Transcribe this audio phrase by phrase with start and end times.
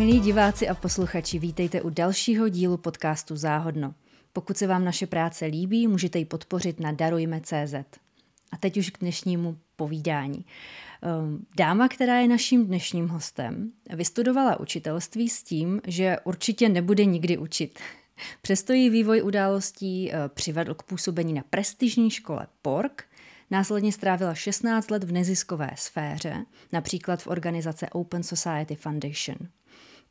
[0.00, 3.94] Milí diváci a posluchači, vítejte u dalšího dílu podcastu Záhodno.
[4.32, 7.74] Pokud se vám naše práce líbí, můžete ji podpořit na darujme.cz.
[8.52, 10.44] A teď už k dnešnímu povídání.
[11.02, 17.38] Ehm, dáma, která je naším dnešním hostem, vystudovala učitelství s tím, že určitě nebude nikdy
[17.38, 17.78] učit.
[18.42, 23.04] Přesto jí vývoj událostí eh, přivedl k působení na prestižní škole PORK,
[23.52, 29.36] Následně strávila 16 let v neziskové sféře, například v organizace Open Society Foundation.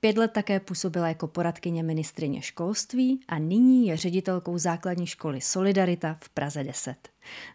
[0.02, 6.18] Pět let také působila jako poradkyně ministrině školství a nyní je ředitelkou základní školy Solidarita
[6.24, 6.96] v Praze 10.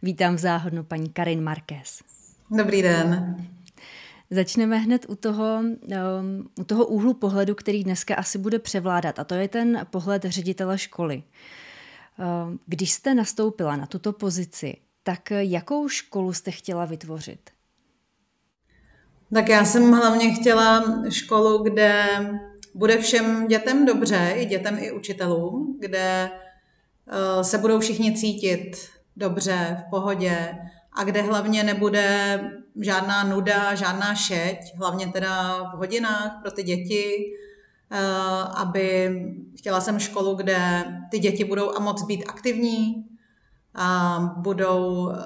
[0.02, 2.02] Vítám v záhodnu paní Karin Marquez.
[2.50, 3.36] Dobrý den.
[4.30, 9.24] Začneme hned u toho, um, u toho úhlu pohledu, který dneska asi bude převládat, a
[9.24, 11.22] to je ten pohled ředitele školy.
[12.18, 17.53] Um, když jste nastoupila na tuto pozici, tak jakou školu jste chtěla vytvořit?
[19.34, 22.06] Tak já jsem hlavně chtěla školu, kde
[22.74, 29.76] bude všem dětem dobře, i dětem, i učitelům, kde eh, se budou všichni cítit dobře,
[29.86, 30.54] v pohodě
[30.92, 32.40] a kde hlavně nebude
[32.80, 37.34] žádná nuda, žádná šeť, hlavně teda v hodinách pro ty děti,
[37.90, 37.98] eh,
[38.56, 39.10] aby
[39.58, 43.04] chtěla jsem školu, kde ty děti budou a moc být aktivní,
[43.74, 45.16] a budou eh,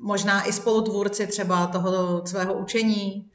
[0.00, 3.30] možná i spolutvůrci třeba toho svého učení,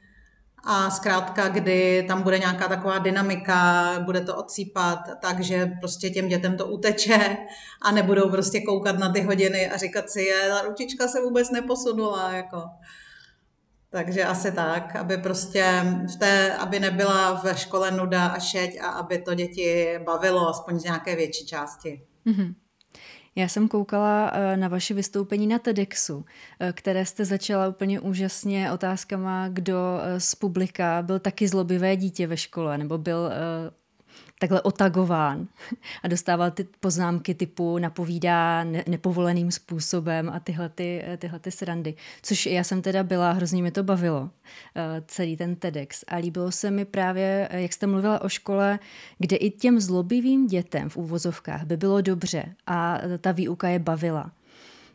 [0.66, 6.56] a zkrátka, kdy tam bude nějaká taková dynamika, bude to odsýpat, takže prostě těm dětem
[6.56, 7.36] to uteče
[7.82, 11.50] a nebudou prostě koukat na ty hodiny a říkat si, je, ta ručička se vůbec
[11.50, 12.62] neposunula, jako.
[13.90, 18.86] Takže asi tak, aby prostě v té, aby nebyla ve škole nuda a šeť a
[18.86, 22.02] aby to děti bavilo aspoň z nějaké větší části.
[22.26, 22.54] Mm-hmm.
[23.36, 26.24] Já jsem koukala eh, na vaše vystoupení na TEDxu,
[26.60, 32.26] eh, které jste začala úplně úžasně otázkama, kdo eh, z publika byl taky zlobivé dítě
[32.26, 33.30] ve škole, nebo byl
[34.44, 35.48] takhle otagován
[36.02, 41.94] a dostával ty poznámky typu napovídá ne- nepovoleným způsobem a tyhle, ty, tyhle ty srandy.
[42.22, 44.30] Což já jsem teda byla, hrozně mi to bavilo, uh,
[45.06, 46.04] celý ten TEDx.
[46.08, 48.78] A líbilo se mi právě, jak jste mluvila o škole,
[49.18, 54.30] kde i těm zlobivým dětem v úvozovkách by bylo dobře a ta výuka je bavila.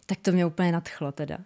[0.05, 1.37] Tak to mě úplně nadchlo teda.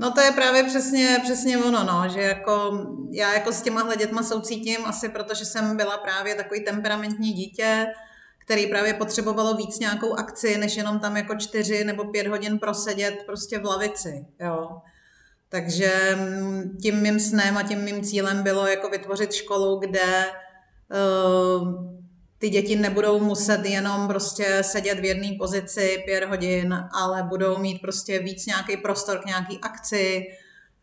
[0.00, 4.22] No to je právě přesně, přesně ono, no, že jako já jako s těma dětma
[4.22, 7.86] soucítím asi protože jsem byla právě takový temperamentní dítě,
[8.38, 13.14] který právě potřebovalo víc nějakou akci, než jenom tam jako čtyři nebo pět hodin prosedět
[13.26, 14.80] prostě v lavici, jo.
[15.48, 20.26] Takže mm, tím mým snem a tím mým cílem bylo jako vytvořit školu, kde
[20.90, 21.99] uh,
[22.40, 27.80] ty děti nebudou muset jenom prostě sedět v jedné pozici pět hodin, ale budou mít
[27.80, 30.26] prostě víc nějaký prostor k nějaký akci,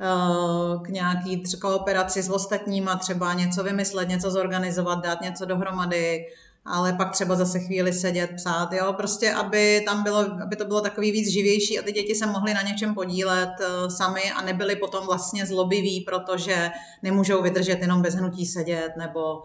[0.01, 6.25] eh, k nějaký kooperaci s ostatníma, třeba něco vymyslet, něco zorganizovat, dát něco dohromady,
[6.65, 10.81] ale pak třeba zase chvíli sedět, psát, jo, prostě aby tam bylo, aby to bylo
[10.81, 14.75] takový víc živější a ty děti se mohly na něčem podílet uh, sami a nebyly
[14.75, 16.69] potom vlastně zlobiví, protože
[17.03, 19.43] nemůžou vydržet jenom bez hnutí sedět nebo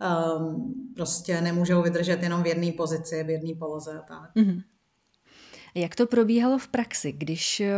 [0.00, 4.34] um, prostě nemůžou vydržet jenom v jedné pozici, v jedné poloze a tak.
[4.36, 4.62] Mm-hmm.
[5.76, 7.72] Jak to probíhalo v praxi, když eh,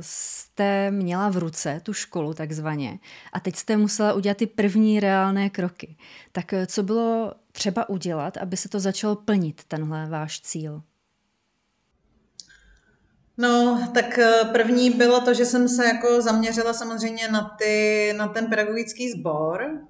[0.00, 2.98] jste měla v ruce tu školu takzvaně
[3.32, 5.96] a teď jste musela udělat ty první reálné kroky?
[6.32, 10.82] Tak eh, co bylo třeba udělat, aby se to začalo plnit, tenhle váš cíl?
[13.38, 18.28] No, tak eh, první bylo to, že jsem se jako zaměřila samozřejmě na, ty, na
[18.28, 19.80] ten pedagogický sbor,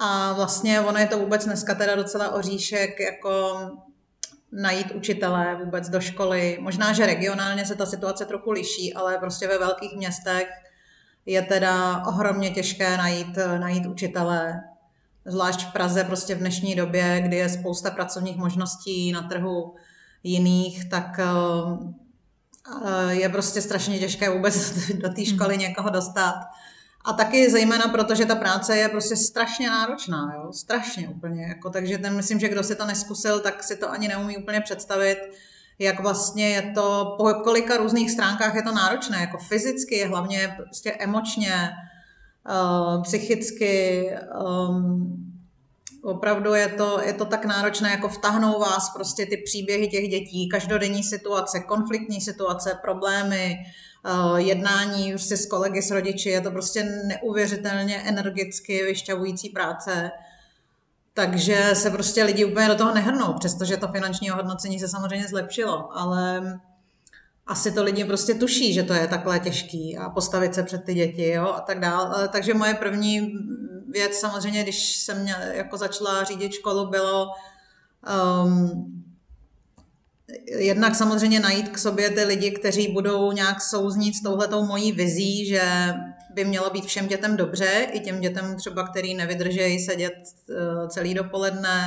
[0.00, 3.58] a vlastně ono je to vůbec dneska teda docela oříšek, jako
[4.52, 6.58] najít učitele vůbec do školy.
[6.60, 10.48] Možná, že regionálně se ta situace trochu liší, ale prostě ve velkých městech
[11.26, 14.60] je teda ohromně těžké najít, najít učitele.
[15.26, 19.74] Zvlášť v Praze prostě v dnešní době, kdy je spousta pracovních možností na trhu
[20.22, 26.34] jiných, tak eh, je prostě strašně těžké vůbec do té školy někoho dostat.
[27.04, 30.52] A taky zejména proto, že ta práce je prostě strašně náročná, jo?
[30.52, 31.42] strašně úplně.
[31.42, 34.60] Jako, takže ten, myslím, že kdo si to neskusil, tak si to ani neumí úplně
[34.60, 35.18] představit,
[35.78, 40.92] jak vlastně je to, po kolika různých stránkách je to náročné, jako fyzicky, hlavně prostě
[40.92, 41.70] emočně,
[42.50, 44.10] uh, psychicky,
[44.68, 45.34] um,
[46.02, 50.48] opravdu je to, je to tak náročné, jako vtahnou vás prostě ty příběhy těch dětí,
[50.48, 53.56] každodenní situace, konfliktní situace, problémy,
[54.36, 60.10] jednání prostě s kolegy, s rodiči, je to prostě neuvěřitelně energicky vyšťavující práce.
[61.14, 65.98] Takže se prostě lidi úplně do toho nehrnou, přestože to finanční hodnocení se samozřejmě zlepšilo,
[65.98, 66.42] ale
[67.46, 70.94] asi to lidi prostě tuší, že to je takhle těžký a postavit se před ty
[70.94, 72.28] děti jo, a tak dále.
[72.28, 73.32] Takže moje první
[73.88, 77.28] věc samozřejmě, když jsem mě, jako začala řídit školu, bylo
[78.44, 79.04] um,
[80.46, 85.46] jednak samozřejmě najít k sobě ty lidi, kteří budou nějak souznít s touhletou mojí vizí,
[85.46, 85.94] že
[86.34, 90.14] by mělo být všem dětem dobře, i těm dětem třeba, který nevydržejí sedět
[90.48, 91.86] uh, celý dopoledne.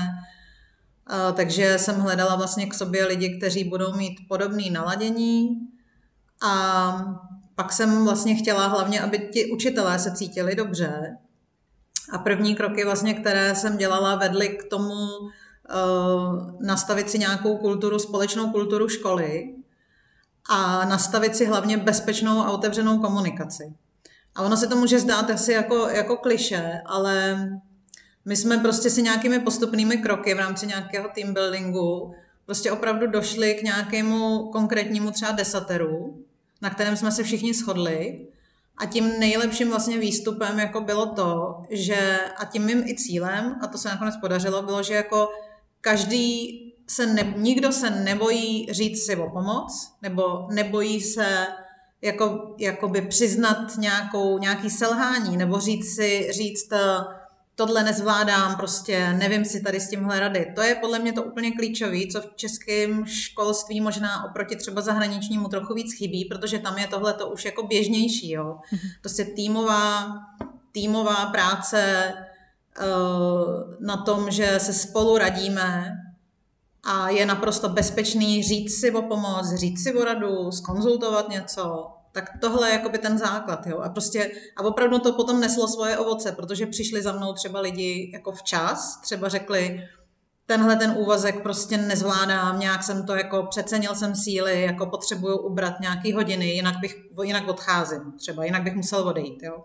[1.11, 5.49] Uh, takže jsem hledala vlastně k sobě lidi, kteří budou mít podobné naladění.
[6.41, 7.05] A
[7.55, 11.17] pak jsem vlastně chtěla hlavně, aby ti učitelé se cítili dobře.
[12.11, 15.07] A první kroky, vlastně, které jsem dělala, vedly k tomu
[16.59, 19.55] nastavit si nějakou kulturu, společnou kulturu školy
[20.49, 23.73] a nastavit si hlavně bezpečnou a otevřenou komunikaci.
[24.35, 27.47] A ono se to může zdát asi jako, jako kliše, ale
[28.25, 32.13] my jsme prostě si nějakými postupnými kroky v rámci nějakého team buildingu
[32.47, 36.23] prostě opravdu došli k nějakému konkrétnímu třeba desateru,
[36.61, 38.27] na kterém jsme se všichni shodli.
[38.77, 43.67] A tím nejlepším vlastně výstupem jako bylo to, že a tím mým i cílem, a
[43.67, 45.29] to se nakonec podařilo, bylo, že jako
[45.87, 46.57] každý
[46.87, 51.47] se ne, nikdo se nebojí říct si o pomoc, nebo nebojí se
[52.01, 56.69] jako, jakoby přiznat nějakou, nějaký selhání, nebo říct si, říct,
[57.55, 60.51] tohle nezvládám, prostě nevím si tady s tímhle rady.
[60.55, 65.47] To je podle mě to úplně klíčové, co v českém školství možná oproti třeba zahraničnímu
[65.47, 68.31] trochu víc chybí, protože tam je tohle to už jako běžnější.
[68.31, 68.57] Jo.
[68.71, 68.89] Mhm.
[69.01, 70.13] Prostě týmová,
[70.71, 72.13] týmová práce
[73.79, 75.97] na tom, že se spolu radíme
[76.83, 82.29] a je naprosto bezpečný říct si o pomoc, říct si o radu, skonzultovat něco, tak
[82.41, 83.79] tohle je jakoby ten základ, jo.
[83.79, 88.11] A prostě, a opravdu to potom neslo svoje ovoce, protože přišli za mnou třeba lidi
[88.13, 89.87] jako včas, třeba řekli,
[90.45, 95.79] tenhle ten úvazek prostě nezvládám, nějak jsem to jako přecenil jsem síly, jako potřebuju ubrat
[95.79, 99.63] nějaký hodiny, jinak bych, jinak odcházím třeba, jinak bych musel odejít, jo.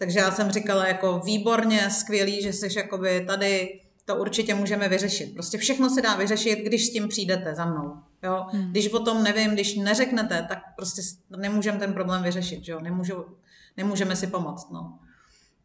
[0.00, 5.34] Takže já jsem říkala jako výborně, skvělý, že jsi jakoby tady, to určitě můžeme vyřešit.
[5.34, 7.94] Prostě všechno se dá vyřešit, když s tím přijdete za mnou.
[8.22, 8.46] Jo?
[8.48, 8.70] Hmm.
[8.70, 11.02] Když o tom nevím, když neřeknete, tak prostě
[11.36, 12.68] nemůžeme ten problém vyřešit.
[12.68, 12.80] Jo?
[12.80, 13.24] Nemůžu,
[13.76, 14.70] nemůžeme si pomoct.
[14.70, 14.98] No.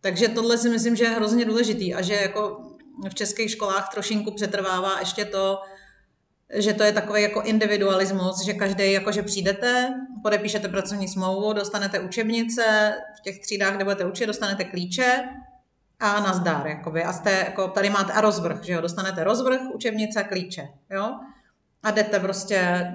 [0.01, 2.71] Takže tohle si myslím, že je hrozně důležitý a že jako
[3.09, 5.61] v českých školách trošinku přetrvává ještě to,
[6.53, 9.93] že to je takový jako individualismus, že každý, jako že přijdete,
[10.23, 15.23] podepíšete pracovní smlouvu, dostanete učebnice, v těch třídách, kde budete učit, dostanete klíče
[15.99, 17.03] a nazdár, jakoby.
[17.03, 21.19] A jste, jako, tady máte a rozvrh, že jo, dostanete rozvrh, učebnice, klíče, jo
[21.85, 22.91] a jdete prostě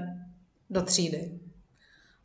[0.70, 1.40] do třídy.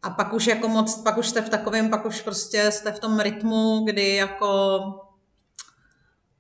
[0.04, 3.00] A pak už jako moc, pak už jste v takovém, pak už prostě jste v
[3.00, 4.80] tom rytmu, kdy jako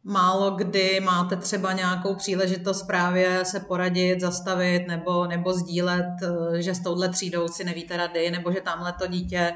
[0.05, 6.75] málo kdy máte třeba nějakou příležitost právě se poradit, zastavit nebo, nebo sdílet, eh, že
[6.75, 9.53] s touhle třídou si nevíte rady, nebo že tamhle to dítě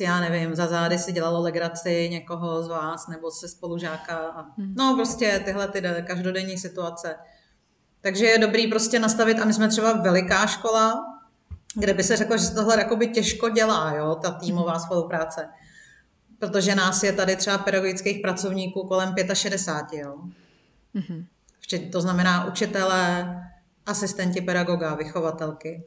[0.00, 4.46] eh, já nevím, za zády si dělalo legraci někoho z vás nebo se spolužáka.
[4.58, 4.74] Hmm.
[4.76, 7.16] No prostě tyhle ty každodenní situace.
[8.00, 11.04] Takže je dobrý prostě nastavit, a my jsme třeba veliká škola,
[11.74, 15.48] kde by se řeklo, že se tohle jakoby těžko dělá, jo, ta týmová spolupráce.
[16.46, 20.16] Protože nás je tady třeba pedagogických pracovníků kolem 65, jo.
[20.94, 21.90] Mm-hmm.
[21.92, 23.34] To znamená učitelé,
[23.86, 25.84] asistenti pedagoga, vychovatelky.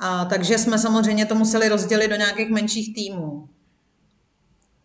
[0.00, 3.48] A takže jsme samozřejmě to museli rozdělit do nějakých menších týmů.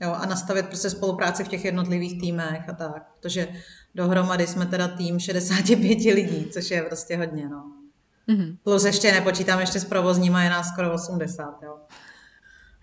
[0.01, 3.07] Jo, a nastavit prostě spolupráci v těch jednotlivých týmech a tak.
[3.19, 3.47] Protože
[3.95, 7.71] dohromady jsme teda tým 65 lidí, což je prostě hodně, no.
[8.29, 8.57] Mm-hmm.
[8.63, 11.77] Plus ještě nepočítám ještě s provozníma, je nás skoro 80, jo.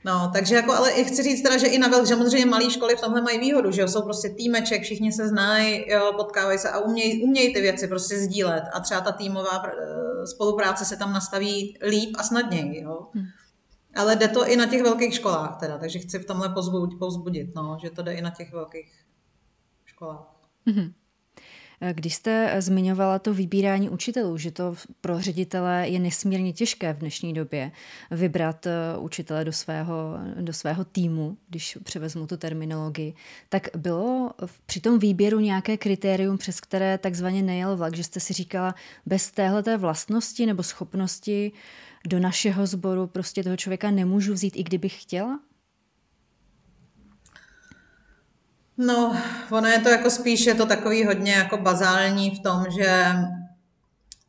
[0.04, 2.96] No, takže jako, ale i chci říct teda, že i na velk, samozřejmě malé školy
[2.96, 6.70] v tomhle mají výhodu, že jo, jsou prostě týmeček, všichni se znají, jo, potkávají se
[6.70, 11.12] a umějí, umějí ty věci prostě sdílet a třeba ta týmová eh, spolupráce se tam
[11.12, 13.08] nastaví líp a snadněji, jo.
[13.14, 13.26] Hmm.
[13.94, 17.54] Ale jde to i na těch velkých školách teda, takže chci v tomhle pozbudit, pozbudit
[17.54, 19.04] no, že to jde i na těch velkých
[19.84, 20.34] školách.
[20.66, 20.92] Mm-hmm.
[21.92, 27.34] Když jste zmiňovala to vybírání učitelů, že to pro ředitele je nesmírně těžké v dnešní
[27.34, 27.72] době
[28.10, 33.14] vybrat eh, učitele do svého, do svého týmu, když převezmu tu terminologii,
[33.48, 34.30] tak bylo
[34.66, 38.74] při tom výběru nějaké kritérium, přes které takzvaně nejel vlak, že jste si říkala,
[39.06, 41.52] bez téhleté vlastnosti nebo schopnosti
[42.06, 45.40] do našeho sboru prostě toho člověka nemůžu vzít, i kdybych chtěla?
[48.86, 49.16] No,
[49.50, 53.06] ono je to jako spíš, je to takový hodně jako bazální v tom, že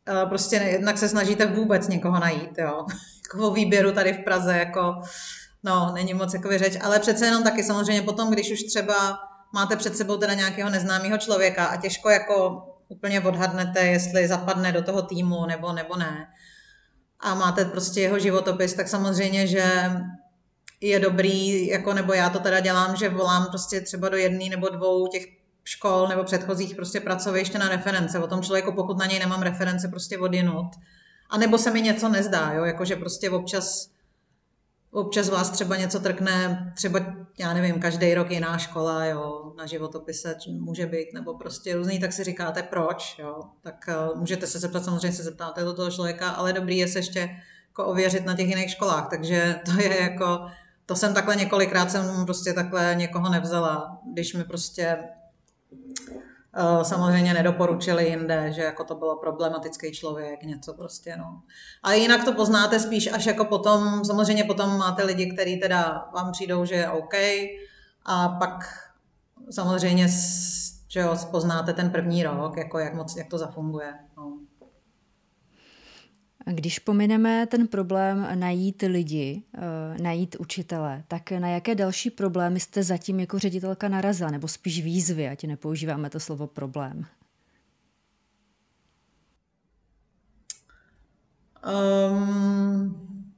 [0.08, 2.86] eh, prostě jednak se snažíte vůbec někoho najít, jo.
[3.34, 5.02] Jako výběru tady v Praze, jako,
[5.62, 9.18] no, není moc jako řeč, ale přece jenom taky samozřejmě potom, když už třeba
[9.54, 14.82] máte před sebou teda nějakého neznámého člověka a těžko jako úplně odhadnete, jestli zapadne do
[14.82, 16.26] toho týmu nebo, nebo ne,
[17.20, 19.90] a máte prostě jeho životopis, tak samozřejmě, že
[20.82, 24.68] je dobrý, jako nebo já to teda dělám, že volám prostě třeba do jedné nebo
[24.68, 25.26] dvou těch
[25.64, 28.18] škol nebo předchozích prostě pracoviště na reference.
[28.18, 30.66] O tom člověku, pokud na něj nemám reference, prostě odjinut.
[31.30, 33.92] A nebo se mi něco nezdá, jo, jakože prostě občas
[34.92, 37.00] občas vás třeba něco trkne, třeba,
[37.38, 42.12] já nevím, každý rok jiná škola, jo, na životopise může být, nebo prostě různý, tak
[42.12, 46.30] si říkáte proč, jo, tak uh, můžete se zeptat, samozřejmě se zeptáte do toho člověka,
[46.30, 47.30] ale dobrý je se ještě
[47.68, 50.46] jako ověřit na těch jiných školách, takže to je jako,
[50.86, 54.98] to jsem takhle několikrát jsem prostě takhle někoho nevzala, když mi prostě
[56.54, 61.42] Eh, samozřejmě nedoporučili jinde, že jako to bylo problematický člověk, něco prostě, no.
[61.82, 66.32] A jinak to poznáte spíš až jako potom, samozřejmě potom máte lidi, kteří teda vám
[66.32, 67.14] přijdou, že je OK,
[68.04, 68.64] a pak
[69.50, 70.08] samozřejmě
[70.88, 73.94] že jo, poznáte ten první rok, jako jak moc, jak to zafunguje.
[74.16, 74.38] No.
[76.46, 82.82] Když pomineme ten problém najít lidi, eh, najít učitele, tak na jaké další problémy jste
[82.82, 87.06] zatím jako ředitelka narazila, nebo spíš výzvy, ať nepoužíváme to slovo problém?
[92.10, 93.32] Um,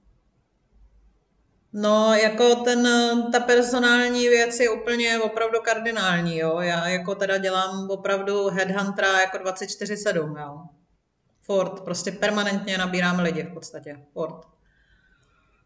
[1.72, 2.88] no, jako ten,
[3.32, 6.60] ta personální věc je úplně opravdu kardinální, jo.
[6.60, 10.83] Já jako teda dělám opravdu headhuntera jako 24-7, jo.
[11.44, 13.96] Ford, prostě permanentně nabíráme lidi v podstatě.
[14.12, 14.46] Ford.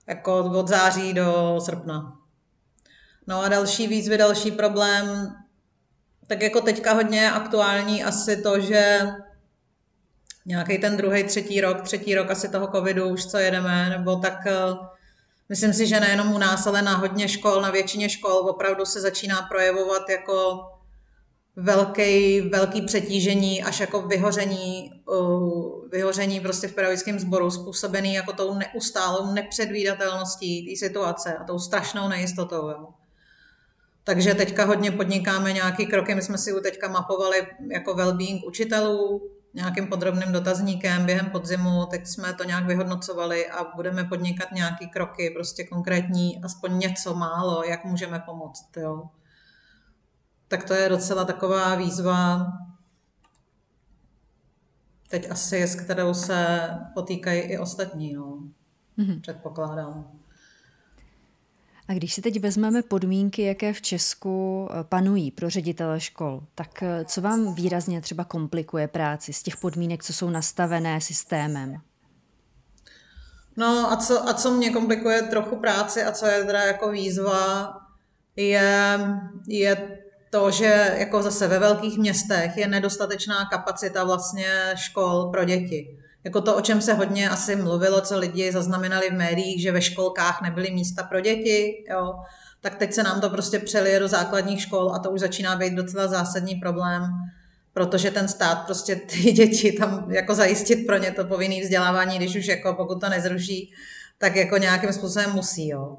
[0.06, 2.18] Jako od září do srpna.
[3.26, 5.34] No a další výzvy, další problém,
[6.26, 9.00] tak jako teďka hodně aktuální asi to, že
[10.46, 14.46] nějaký ten druhý, třetí rok, třetí rok asi toho covidu už co jedeme, nebo tak
[14.46, 14.52] eh,
[15.48, 19.00] myslím si, že nejenom u nás, ale na hodně škol, na většině škol opravdu se
[19.00, 20.60] začíná projevovat jako
[21.58, 28.54] velký, velký přetížení až jako vyhoření, uh, vyhoření prostě v pedagogickém sboru způsobený jako tou
[28.54, 32.68] neustálou nepředvídatelností té situace a tou strašnou nejistotou.
[32.68, 32.88] Jo.
[34.04, 39.30] Takže teďka hodně podnikáme nějaké kroky, my jsme si u teďka mapovali jako well-being učitelů
[39.54, 45.30] nějakým podrobným dotazníkem během podzimu, teď jsme to nějak vyhodnocovali a budeme podnikat nějaké kroky,
[45.30, 48.68] prostě konkrétní, aspoň něco málo, jak můžeme pomoct.
[48.76, 49.02] Jo
[50.48, 52.52] tak to je docela taková výzva,
[55.08, 58.38] teď asi, s kterou se potýkají i ostatní, no.
[58.98, 59.20] mm-hmm.
[59.20, 60.10] předpokládám.
[61.88, 66.82] A když si teď vezmeme podmínky, jaké v Česku eh, panují pro ředitele škol, tak
[66.82, 71.80] eh, co vám výrazně třeba komplikuje práci z těch podmínek, co jsou nastavené systémem?
[73.56, 77.72] No a co, a co mě komplikuje trochu práci a co je teda jako výzva,
[78.36, 78.98] je,
[79.48, 79.98] je
[80.30, 85.98] to, že jako zase ve velkých městech je nedostatečná kapacita vlastně škol pro děti.
[86.24, 89.82] Jako to, o čem se hodně asi mluvilo, co lidi zaznamenali v médiích, že ve
[89.82, 92.14] školkách nebyly místa pro děti, jo,
[92.60, 95.74] tak teď se nám to prostě přelije do základních škol a to už začíná být
[95.74, 97.02] docela zásadní problém,
[97.72, 102.36] protože ten stát prostě ty děti tam jako zajistit pro ně to povinné vzdělávání, když
[102.36, 103.72] už jako pokud to nezruší,
[104.18, 105.96] tak jako nějakým způsobem musí, jo.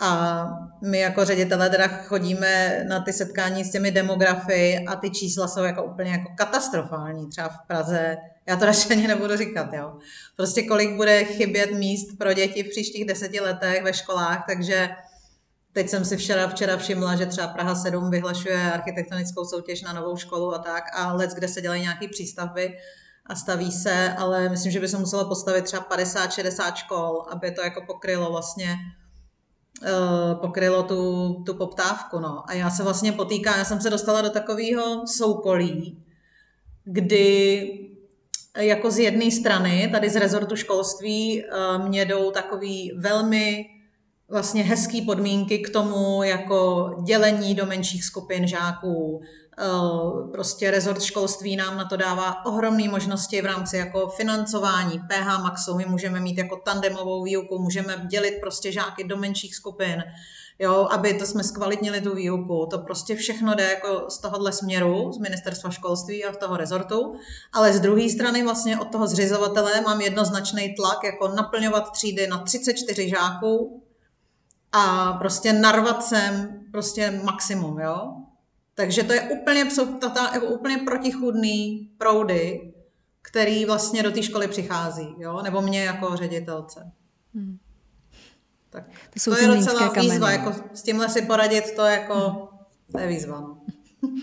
[0.00, 0.46] A
[0.82, 5.62] my jako ředitele teda chodíme na ty setkání s těmi demografy a ty čísla jsou
[5.62, 7.28] jako úplně jako katastrofální.
[7.28, 8.16] Třeba v Praze,
[8.46, 9.92] já to radši ani nebudu říkat, jo.
[10.36, 14.90] Prostě kolik bude chybět míst pro děti v příštích deseti letech ve školách, takže
[15.72, 20.16] teď jsem si včera, včera všimla, že třeba Praha 7 vyhlašuje architektonickou soutěž na novou
[20.16, 22.78] školu a tak a let, kde se dělají nějaké přístavby
[23.26, 27.62] a staví se, ale myslím, že by se muselo postavit třeba 50-60 škol, aby to
[27.62, 28.76] jako pokrylo vlastně
[30.40, 32.18] pokrylo tu, tu poptávku.
[32.18, 32.50] No.
[32.50, 36.04] A já se vlastně potýkám, já jsem se dostala do takového soukolí,
[36.84, 37.86] kdy
[38.56, 41.48] jako z jedné strany, tady z rezortu školství, eh,
[41.88, 43.66] mě jdou takový velmi
[44.28, 49.49] vlastně hezký podmínky k tomu, jako dělení do menších skupin žáků, Eh,
[50.32, 55.74] prostě rezort školství nám na to dává ohromné možnosti v rámci jako financování PH Maxu.
[55.76, 60.04] My můžeme mít jako tandemovou výuku, můžeme dělit prostě žáky do menších skupin,
[60.58, 62.66] jo, aby to jsme zkvalitnili tu výuku.
[62.70, 67.14] To prostě všechno jde jako z tohohle směru, z ministerstva školství a toho rezortu,
[67.52, 72.38] ale z druhé strany vlastně od toho zřizovatele mám jednoznačný tlak, jako naplňovat třídy na
[72.38, 73.82] 34 žáků
[74.72, 78.12] a prostě narvat sem prostě maximum, jo.
[78.80, 79.98] Takže to je úplně, jsou
[80.34, 82.72] jako úplně protichudný proudy,
[83.22, 85.42] který vlastně do té školy přichází, jo?
[85.42, 86.92] nebo mě jako ředitelce.
[87.34, 87.58] Hmm.
[88.70, 90.10] Tak to, jsou to je docela kameny.
[90.10, 92.58] výzva, jako s tímhle si poradit, to, jako, hmm.
[92.92, 93.40] to je výzva.
[93.40, 93.58] No.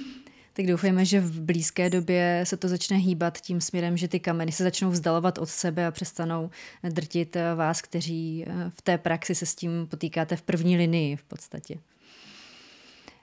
[0.54, 4.52] Tak doufejme, že v blízké době se to začne hýbat tím směrem, že ty kameny
[4.52, 6.50] se začnou vzdalovat od sebe a přestanou
[6.84, 11.80] drtit vás, kteří v té praxi se s tím potýkáte v první linii v podstatě.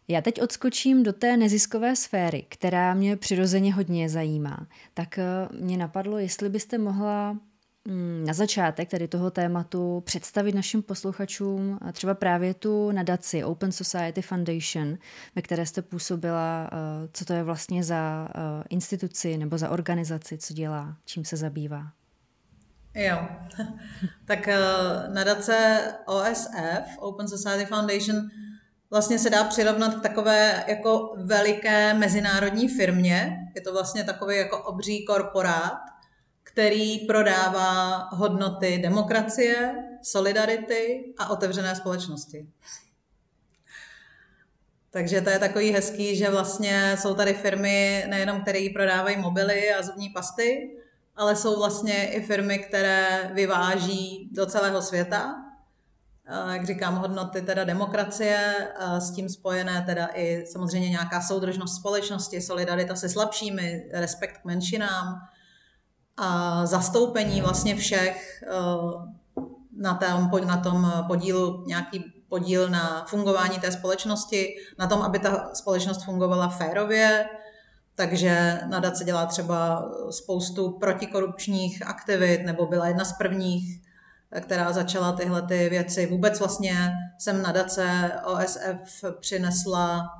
[0.09, 4.67] Já teď odskočím do té neziskové sféry, která mě přirozeně hodně zajímá.
[4.95, 5.19] Tak
[5.61, 7.37] mě napadlo, jestli byste mohla
[7.89, 14.23] Mm, na začátek tady toho tématu představit našim posluchačům třeba právě tu nadaci Open Society
[14.23, 14.99] Foundation,
[15.35, 20.39] ve které jste působila, eh, co to je vlastně za eh, instituci nebo za organizaci,
[20.39, 21.93] co dělá, čím se zabývá.
[22.95, 23.29] Jo,
[24.25, 24.59] tak eh,
[25.13, 28.31] nadace OSF, Open Society Foundation,
[28.95, 33.39] vlastně se dá přirovnat k takové jako veliké mezinárodní firmě.
[33.55, 35.79] Je to vlastně takový jako obří korporát,
[36.43, 42.47] který prodává hodnoty demokracie, solidarity a otevřené společnosti.
[44.91, 49.83] Takže to je takový hezký, že vlastně jsou tady firmy nejenom, které prodávají mobily a
[49.83, 50.77] zubní pasty,
[51.17, 55.44] ale jsou vlastně i firmy, které vyváží do celého světa.
[56.53, 62.95] Jak říkám, hodnoty teda demokracie, s tím spojené teda i samozřejmě nějaká soudržnost společnosti, solidarita
[62.95, 65.21] se slabšími, respekt k menšinám,
[66.17, 69.45] a zastoupení vlastně všech eh,
[69.77, 75.51] na tom, na tom podílu, nějaký podíl na fungování té společnosti, na tom, aby ta
[75.55, 77.27] společnost fungovala férově,
[77.95, 83.84] takže nadace dělá třeba spoustu protikorupčních aktivit, nebo byla jedna z prvních,
[84.41, 86.07] která začala tyhle ty věci.
[86.07, 90.11] Vůbec vlastně jsem nadace OSF přinesla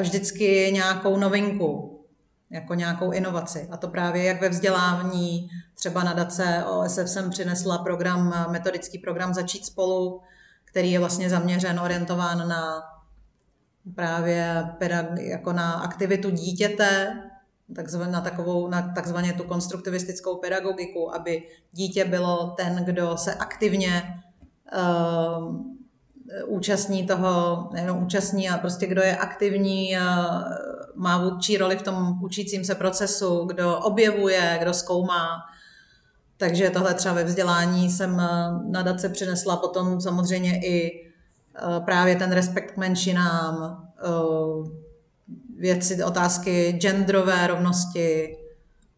[0.00, 2.00] vždycky nějakou novinku
[2.50, 3.68] jako nějakou inovaci.
[3.70, 9.66] A to právě jak ve vzdělávání, třeba nadace OSF jsem přinesla program, metodický program Začít
[9.66, 10.20] spolu,
[10.64, 12.82] který je vlastně zaměřen, orientován na
[13.94, 14.64] právě
[15.20, 17.22] jako na aktivitu dítěte,
[18.10, 24.02] na takovou, na takzvaně tu konstruktivistickou pedagogiku, aby dítě bylo ten, kdo se aktivně
[24.76, 25.56] uh,
[26.46, 29.96] účastní toho, nejenom účastní, ale prostě kdo je aktivní,
[30.94, 35.40] má vůdčí roli v tom učícím se procesu, kdo objevuje, kdo zkoumá.
[36.36, 38.22] Takže tohle třeba ve vzdělání jsem
[38.66, 41.04] nadace přinesla potom samozřejmě i
[41.84, 43.86] právě ten respekt k menšinám,
[45.64, 48.36] věci, otázky genderové rovnosti.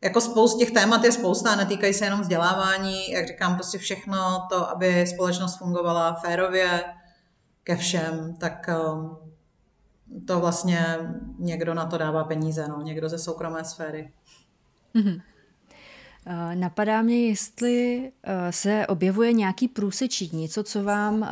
[0.05, 4.71] Jako spoust těch témat je spousta, netýkají se jenom vzdělávání, jak říkám, prostě všechno to,
[4.71, 6.85] aby společnost fungovala férově,
[7.63, 9.17] ke všem, tak um,
[10.27, 10.99] to vlastně
[11.39, 14.13] někdo na to dává peníze, no, někdo ze soukromé sféry.
[14.95, 15.21] Mm-hmm.
[16.55, 21.29] Napadá mě, jestli uh, se objevuje nějaký průsečík, něco, co vám uh,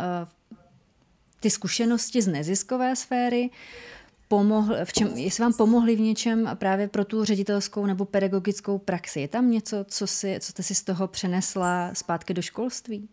[1.40, 3.50] ty zkušenosti z neziskové sféry
[4.28, 9.20] pomohl, v čem, jestli vám pomohly v něčem právě pro tu ředitelskou nebo pedagogickou praxi.
[9.20, 13.08] Je tam něco, co, si, co jste si z toho přenesla zpátky do školství?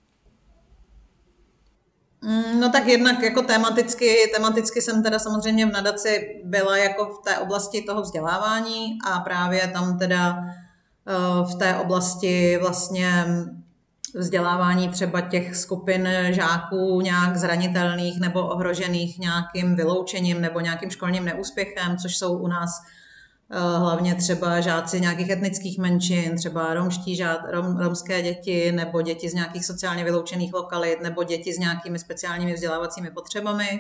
[2.21, 7.23] Mm, no tak jednak jako tematicky, tematicky jsem teda samozřejmě v nadaci byla jako v
[7.23, 10.37] té oblasti toho vzdělávání a právě tam teda
[11.07, 13.25] eh, v té oblasti vlastně
[14.15, 21.97] vzdělávání třeba těch skupin žáků nějak zranitelných nebo ohrožených nějakým vyloučením nebo nějakým školním neúspěchem,
[21.97, 22.81] což jsou u nás
[23.53, 29.29] Eh, hlavně třeba žáci nějakých etnických menšin, třeba romští žád, rom, romské děti, nebo děti
[29.29, 33.79] z nějakých sociálně vyloučených lokalit, nebo děti s nějakými speciálními vzdělávacími potřebami.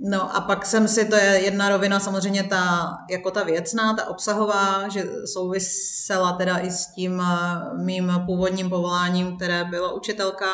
[0.00, 4.08] No a pak jsem si, to je jedna rovina samozřejmě ta, jako ta věcná, ta
[4.08, 10.46] obsahová, že souvisela teda i s tím eh, mým původním povoláním, které bylo učitelka,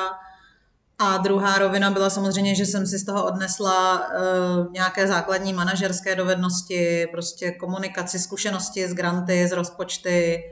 [0.98, 6.16] a druhá rovina byla samozřejmě, že jsem si z toho odnesla uh, nějaké základní manažerské
[6.16, 10.42] dovednosti, prostě komunikaci, zkušenosti z granty, z rozpočty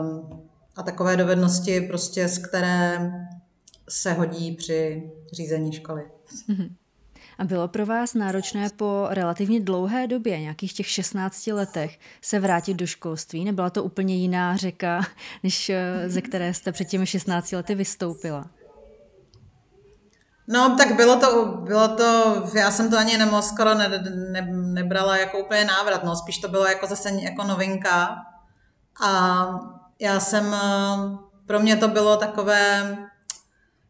[0.00, 3.12] um, a takové dovednosti, prostě z které
[3.88, 6.10] se hodí při řízení školy.
[6.48, 6.70] Mm-hmm.
[7.38, 12.74] A bylo pro vás náročné po relativně dlouhé době, nějakých těch 16 letech, se vrátit
[12.74, 13.44] do školství?
[13.44, 15.00] Nebyla to úplně jiná řeka,
[15.42, 18.46] než eh, ze které jste před těmi 16 lety vystoupila?
[20.48, 23.88] No, tak bylo to, bylo to, já jsem to ani nemoc skoro ne,
[24.32, 28.16] ne, nebrala jako úplně návrat, no, spíš to bylo jako zase jako novinka.
[29.04, 29.46] A
[30.00, 30.56] já jsem,
[31.46, 32.96] pro mě to bylo takové,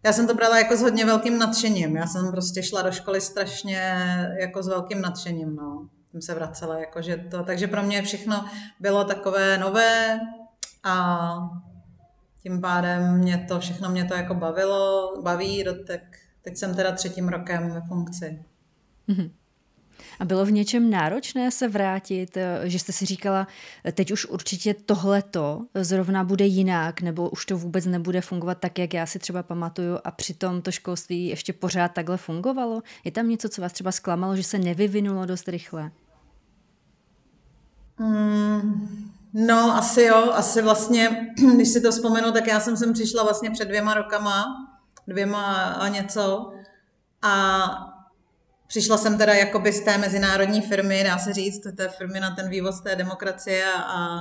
[0.06, 1.96] já jsem to brala jako s hodně velkým nadšením.
[1.96, 3.94] Já jsem prostě šla do školy strašně
[4.40, 5.88] jako s velkým nadšením, no.
[6.10, 8.44] Jsem se vracela, jako že to, takže pro mě všechno
[8.80, 10.20] bylo takové nové
[10.84, 11.36] a
[12.42, 16.00] tím pádem mě to, všechno mě to jako bavilo, baví, tak
[16.46, 18.44] Teď jsem teda třetím rokem ve funkci.
[19.08, 19.30] Mm-hmm.
[20.20, 23.46] A bylo v něčem náročné se vrátit, eh, že jste si říkala,
[23.84, 28.78] eh, teď už určitě tohleto zrovna bude jinak, nebo už to vůbec nebude fungovat tak,
[28.78, 32.82] jak já si třeba pamatuju a přitom to školství ještě pořád takhle fungovalo?
[33.04, 35.90] Je tam něco, co vás třeba zklamalo, že se nevyvinulo dost rychle?
[37.98, 43.22] Mm, no, asi jo, asi vlastně, když si to vzpomenu, tak já jsem sem přišla
[43.22, 44.44] vlastně před dvěma rokama,
[45.06, 46.52] dvěma a něco
[47.22, 47.95] a
[48.66, 52.48] Přišla jsem teda jakoby z té mezinárodní firmy, dá se říct, té firmy na ten
[52.48, 54.20] vývoz té demokracie a,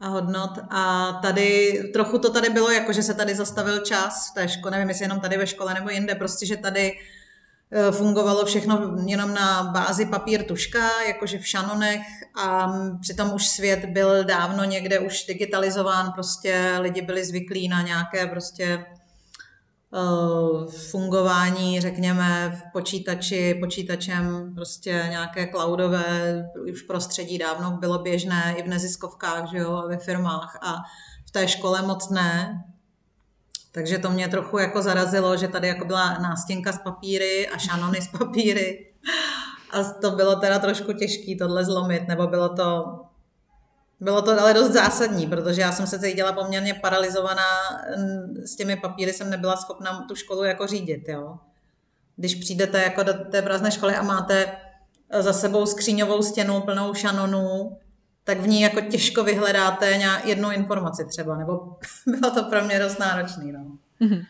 [0.00, 0.50] a hodnot.
[0.70, 4.70] A tady trochu to tady bylo, jako že se tady zastavil čas v té škole,
[4.70, 6.92] nevím, jestli jenom tady ve škole nebo jinde, prostě, že tady
[7.70, 12.02] e, fungovalo všechno jenom na bázi papír tuška, jakože v šanonech
[12.44, 18.26] a přitom už svět byl dávno někde už digitalizován, prostě lidi byli zvyklí na nějaké
[18.26, 18.84] prostě
[20.90, 28.68] fungování, řekněme, v počítači, počítačem, prostě nějaké cloudové už prostředí dávno bylo běžné i v
[28.68, 30.76] neziskovkách, že jo, a ve firmách a
[31.26, 32.64] v té škole moc ne.
[33.72, 38.02] Takže to mě trochu jako zarazilo, že tady jako byla nástěnka z papíry a šanony
[38.02, 38.92] z papíry.
[39.72, 42.84] A to bylo teda trošku těžké tohle zlomit, nebo bylo to
[44.02, 47.48] bylo to ale dost zásadní, protože já jsem se cítila poměrně paralizovaná,
[48.44, 51.38] s těmi papíry jsem nebyla schopna tu školu jako řídit, jo.
[52.16, 54.46] Když přijdete jako do té prázdné školy a máte
[55.10, 57.78] e, za sebou skříňovou stěnu plnou šanonů,
[58.24, 62.98] tak v ní jako těžko vyhledáte jednu informaci třeba, nebo bylo to pro mě dost
[62.98, 63.66] náročný, no.
[64.00, 64.26] Mm-hmm.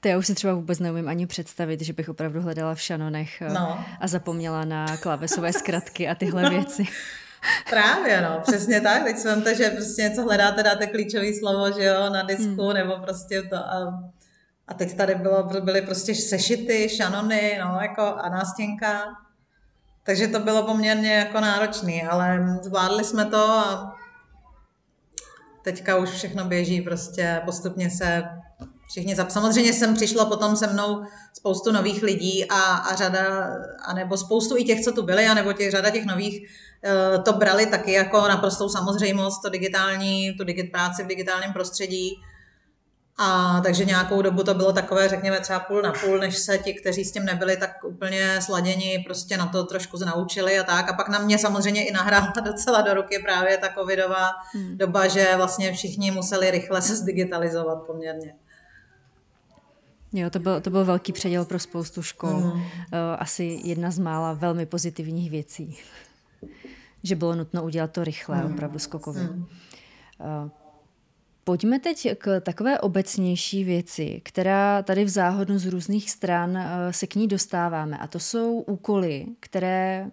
[0.00, 3.42] To já už si třeba vůbec neumím ani představit, že bych opravdu hledala v šanonech
[3.42, 3.84] e, no.
[4.00, 6.50] a zapomněla na klávesové zkratky a tyhle no.
[6.50, 6.84] věci.
[7.70, 9.04] Právě, no, přesně tak.
[9.04, 12.74] Teď jsem to, že prostě něco hledáte, dáte klíčový slovo, že jo, na disku, hmm.
[12.74, 14.02] nebo prostě to a,
[14.68, 19.04] a teď tady bylo, byly prostě sešity, šanony, no, jako a nástěnka.
[20.04, 23.96] Takže to bylo poměrně jako náročný, ale zvládli jsme to a
[25.62, 28.24] teďka už všechno běží prostě, postupně se
[28.88, 29.30] všichni zap...
[29.30, 33.48] Samozřejmě jsem přišlo potom se mnou spoustu nových lidí a, a řada,
[33.84, 36.48] anebo spoustu i těch, co tu byli, anebo těch řada těch nových
[37.24, 42.22] to brali taky jako naprostou samozřejmost, to digitální, tu digit práci v digitálním prostředí.
[43.18, 46.74] A takže nějakou dobu to bylo takové, řekněme, třeba půl na půl, než se ti,
[46.74, 50.90] kteří s tím nebyli tak úplně sladěni, prostě na to trošku naučili a tak.
[50.90, 54.78] A pak na mě samozřejmě i nahrála docela do ruky právě ta covidová hmm.
[54.78, 58.34] doba, že vlastně všichni museli rychle se zdigitalizovat poměrně.
[60.12, 62.30] Jo, to byl, to byl velký předěl pro spoustu škol.
[62.30, 62.62] Hmm.
[63.18, 65.78] Asi jedna z mála velmi pozitivních věcí
[67.02, 68.52] že bylo nutno udělat to rychle, hmm.
[68.52, 69.22] opravdu skokově.
[69.22, 69.42] Hmm.
[69.42, 70.50] Uh,
[71.44, 77.06] pojďme teď k takové obecnější věci, která tady v záhodnu z různých stran uh, se
[77.06, 77.98] k ní dostáváme.
[77.98, 80.10] A to jsou úkoly, které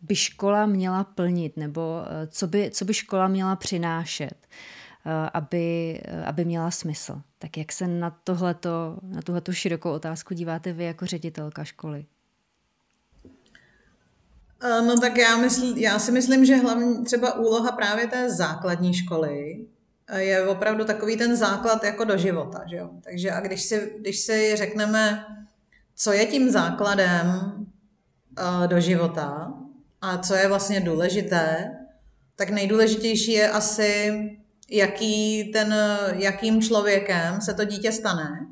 [0.00, 4.46] by škola měla plnit, nebo uh, co by, co by škola měla přinášet,
[5.32, 7.22] aby, aby měla smysl.
[7.38, 12.06] Tak jak se na tohleto, na tuhletu širokou otázku díváte vy jako ředitelka školy?
[14.64, 18.94] Eh, no tak já, mysl, já si myslím, že hlavní třeba úloha právě té základní
[18.94, 19.66] školy
[20.06, 22.62] eh, je opravdu takový ten základ jako do života.
[22.70, 22.90] Že jo?
[23.04, 25.26] Takže a když si, když si řekneme,
[25.96, 27.26] co je tím základem
[28.38, 29.52] uh, do života
[30.00, 31.74] a co je vlastně důležité,
[32.36, 34.20] tak nejdůležitější je asi,
[34.70, 35.74] jaký ten,
[36.12, 38.46] jakým člověkem se to dítě stane.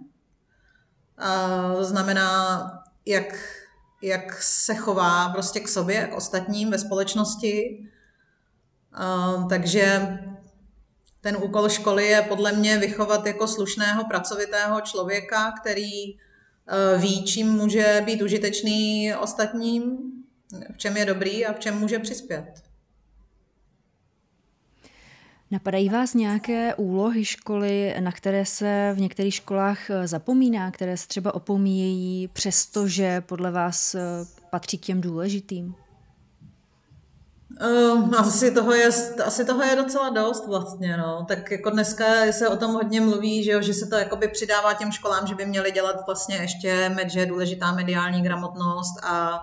[1.81, 2.71] Znamená,
[3.07, 3.35] jak
[4.03, 7.79] jak se chová prostě k sobě, k ostatním ve společnosti.
[8.99, 10.19] Uh, takže
[11.21, 17.53] ten úkol školy je podle mě vychovat jako slušného, pracovitého člověka, který uh, ví, čím
[17.53, 19.99] může být užitečný ostatním,
[20.75, 22.72] v čem je dobrý a v čem může přispět.
[25.53, 31.09] Napadají vás nějaké úlohy školy, na které se v některých školách eh, zapomíná, které se
[31.09, 34.01] třeba opomíjejí, přestože podle vás eh,
[34.51, 35.75] patří k těm důležitým?
[37.65, 38.89] Uh, asi, toho je,
[39.25, 41.25] asi toho je docela dost vlastně, no.
[41.29, 44.75] Tak jako dneska se o tom hodně mluví, že, jo, že se to jakoby přidává
[44.75, 49.41] těm školám, že by měli dělat vlastně ještě, že je důležitá mediální gramotnost a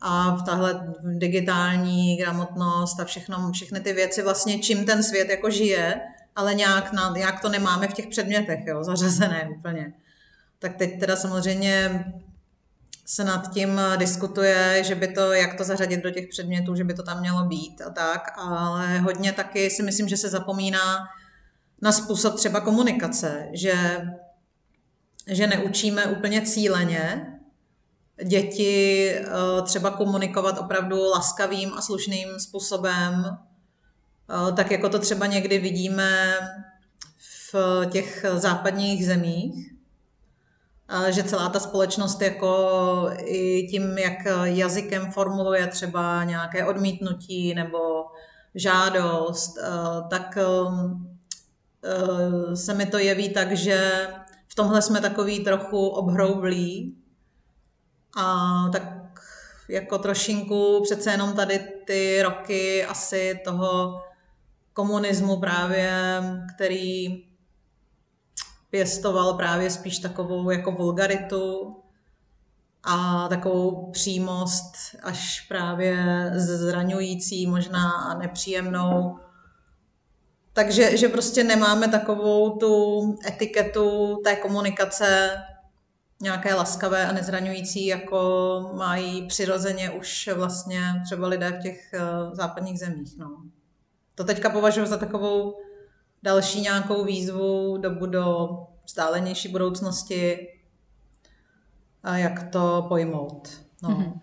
[0.00, 5.50] a v tahle digitální gramotnost a všechno, všechny ty věci vlastně, čím ten svět jako
[5.50, 6.00] žije,
[6.36, 9.92] ale nějak, na, nějak to nemáme v těch předmětech, jo, zařazené úplně.
[10.58, 12.04] Tak teď teda samozřejmě
[13.06, 16.94] se nad tím diskutuje, že by to, jak to zařadit do těch předmětů, že by
[16.94, 21.08] to tam mělo být a tak, ale hodně taky si myslím, že se zapomíná
[21.82, 24.00] na způsob třeba komunikace, že,
[25.26, 27.37] že neučíme úplně cíleně,
[28.24, 35.58] děti eh, třeba komunikovat opravdu laskavým a slušným způsobem, eh, tak jako to třeba někdy
[35.58, 36.34] vidíme
[37.52, 39.72] v těch západních zemích,
[41.08, 47.78] že celá ta společnost jako i tím, jak jazykem formuluje třeba nějaké odmítnutí nebo
[48.54, 49.68] žádost, eh,
[50.10, 50.38] tak
[52.54, 54.08] se mi to jeví tak, že
[54.48, 56.96] v tomhle jsme takový trochu obhroublí,
[58.18, 58.82] a tak
[59.68, 64.02] jako trošinku přece jenom tady ty roky asi toho
[64.72, 66.22] komunismu právě,
[66.54, 67.24] který
[68.70, 71.76] pěstoval právě spíš takovou jako vulgaritu
[72.84, 76.04] a takovou přímost až právě
[76.34, 79.18] zraňující možná a nepříjemnou.
[80.52, 85.36] Takže že prostě nemáme takovou tu etiketu té komunikace,
[86.20, 92.78] nějaké laskavé a nezraňující, jako mají přirozeně už vlastně třeba lidé v těch uh, západních
[92.78, 93.18] zemích.
[93.18, 93.42] No.
[94.14, 95.54] To teďka považuji za takovou
[96.22, 98.48] další nějakou výzvu do, do
[98.84, 100.48] vzdálenější budoucnosti
[102.02, 103.48] a jak to pojmout.
[103.82, 103.88] No.
[103.88, 104.20] Mm-hmm.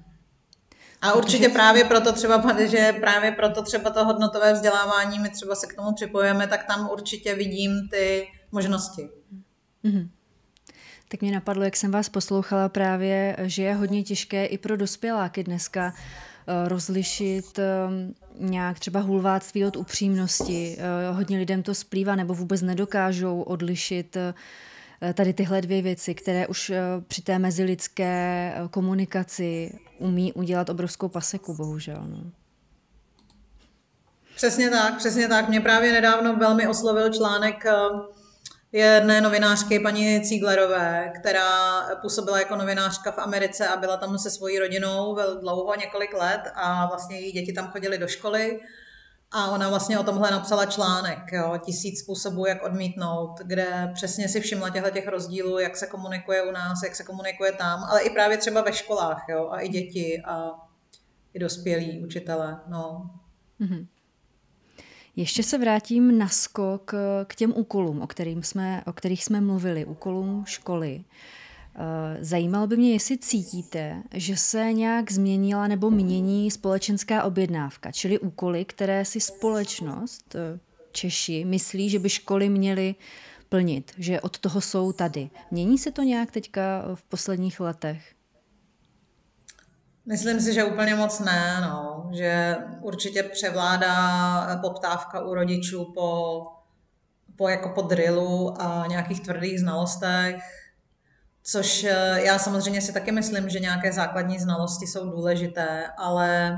[1.02, 5.68] A určitě právě proto třeba, že právě proto třeba to hodnotové vzdělávání, my třeba se
[5.68, 9.10] k tomu připojeme, tak tam určitě vidím ty možnosti.
[9.84, 10.10] Mm-hmm.
[11.08, 15.44] Tak mě napadlo, jak jsem vás poslouchala právě, že je hodně těžké i pro dospěláky
[15.44, 15.94] dneska
[16.48, 20.78] eh, rozlišit ehm, nějak třeba hulváctví od upřímnosti.
[20.80, 24.34] Eh, hodně lidem to splývá nebo vůbec nedokážou odlišit eh,
[25.14, 26.72] tady tyhle dvě věci, které už
[27.08, 32.04] při té mezilidské komunikaci umí udělat obrovskou paseku, bohužel.
[32.08, 32.32] No.
[34.36, 35.50] Přesně tak, přesně tak.
[35.50, 37.66] Mě právě nedávno velmi oslovil článek
[38.80, 44.60] jedné novinářky, paní Cíglerové, která působila jako novinářka v Americe a byla tam se svojí
[44.60, 48.60] rodinou dlouho, několik let a vlastně její děti tam chodily do školy.
[49.32, 54.42] A ona vlastně o tomhle napsala článek, jo, tisíc způsobů, jak odmítnout, kde přesně si
[54.42, 58.10] všimla těchto těch rozdílů, jak se komunikuje u nás, jak se komunikuje tam, ale i
[58.10, 60.52] právě třeba ve školách, jo, a i děti a
[61.34, 63.10] i dospělí učitele, no.
[63.62, 63.88] Mm-hmm.
[65.16, 66.94] Ještě se vrátím na skok
[67.26, 71.04] k těm úkolům, o, kterým jsme, o kterých jsme mluvili, úkolům školy.
[71.76, 78.20] Eh, zajímalo by mě, jestli cítíte, že se nějak změnila nebo mění společenská objednávka, čili
[78.20, 80.60] úkoly, které si společnost, eh,
[80.92, 82.96] Češi, myslí, že by školy měly
[83.50, 85.30] plnit, že od toho jsou tady.
[85.52, 88.16] Mění se to nějak teďka v posledních letech?
[90.08, 92.10] Myslím si, že úplně moc ne, no.
[92.14, 96.42] že určitě převládá poptávka u rodičů po,
[97.36, 100.36] po, jako po drillu a nějakých tvrdých znalostech,
[101.44, 106.58] což eh, já samozřejmě si taky myslím, že nějaké základní znalosti jsou důležité, ale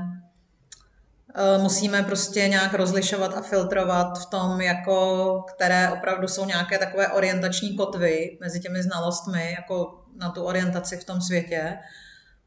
[1.34, 7.08] eh, musíme prostě nějak rozlišovat a filtrovat v tom, jako, které opravdu jsou nějaké takové
[7.08, 11.78] orientační kotvy mezi těmi znalostmi, jako na tu orientaci v tom světě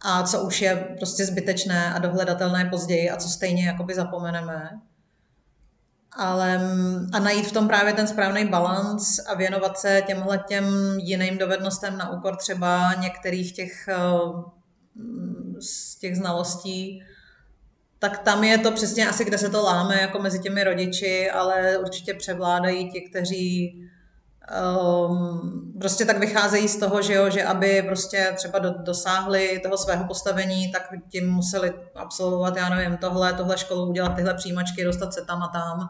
[0.01, 4.69] a co už je prostě zbytečné a dohledatelné později a co stejně jakoby zapomeneme.
[6.17, 6.61] Ale
[7.13, 10.65] a najít v tom právě ten správný balans a věnovat se těmhle těm
[10.99, 13.95] jiným dovednostem na úkor třeba některých těch, eh,
[15.59, 17.03] z těch znalostí,
[17.99, 21.77] tak tam je to přesně asi, kde se to láme jako mezi těmi rodiči, ale
[21.77, 23.81] určitě převládají ti, kteří
[24.51, 29.77] um, prostě tak vycházejí z toho, že, jo, že aby prostě třeba do, dosáhli toho
[29.77, 35.13] svého postavení, tak tím museli absolvovat, já nevím, tohle, tohle školu, udělat tyhle přijímačky, dostat
[35.13, 35.89] se tam a tam.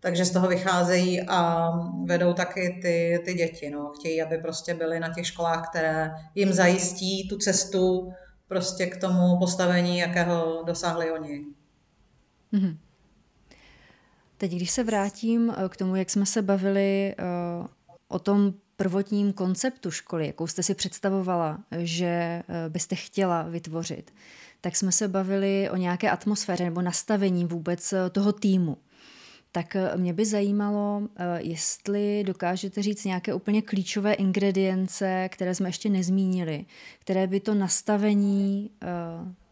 [0.00, 1.70] Takže z toho vycházejí a
[2.04, 3.70] vedou taky ty, ty děti.
[3.70, 3.92] No.
[3.98, 8.12] Chtějí, aby prostě byly na těch školách, které jim zajistí tu cestu
[8.48, 11.44] prostě k tomu postavení, jakého dosáhli oni.
[12.52, 12.76] Mm-hmm.
[14.36, 17.14] Teď, když se vrátím eh, k tomu, jak jsme se bavili
[17.60, 17.66] uh
[18.12, 24.14] o tom prvotním konceptu školy, jakou jste si představovala, že eh, byste chtěla vytvořit,
[24.60, 28.76] tak jsme se bavili o nějaké atmosféře nebo nastavení vůbec eh, toho týmu.
[29.52, 35.88] Tak eh, mě by zajímalo, jestli dokážete říct nějaké úplně klíčové ingredience, které jsme ještě
[35.88, 36.64] nezmínili,
[36.98, 38.70] které by to nastavení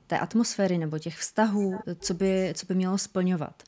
[0.06, 3.62] té atmosféry nebo těch vztahů, co by, co by mělo splňovat.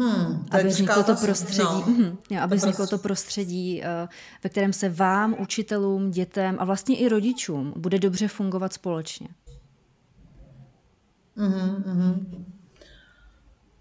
[0.00, 4.08] Hmm, aby vzniklo to prostředí, no, mm, jo, aby to vzniklo to prostředí, eh,
[4.44, 9.28] ve kterém se vám, učitelům, dětem a vlastně i rodičům bude dobře fungovat společně.
[11.36, 12.44] Mm-hmm.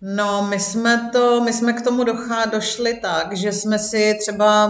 [0.01, 4.69] No, my jsme, to, my jsme k tomu dochá, došli tak, že jsme si třeba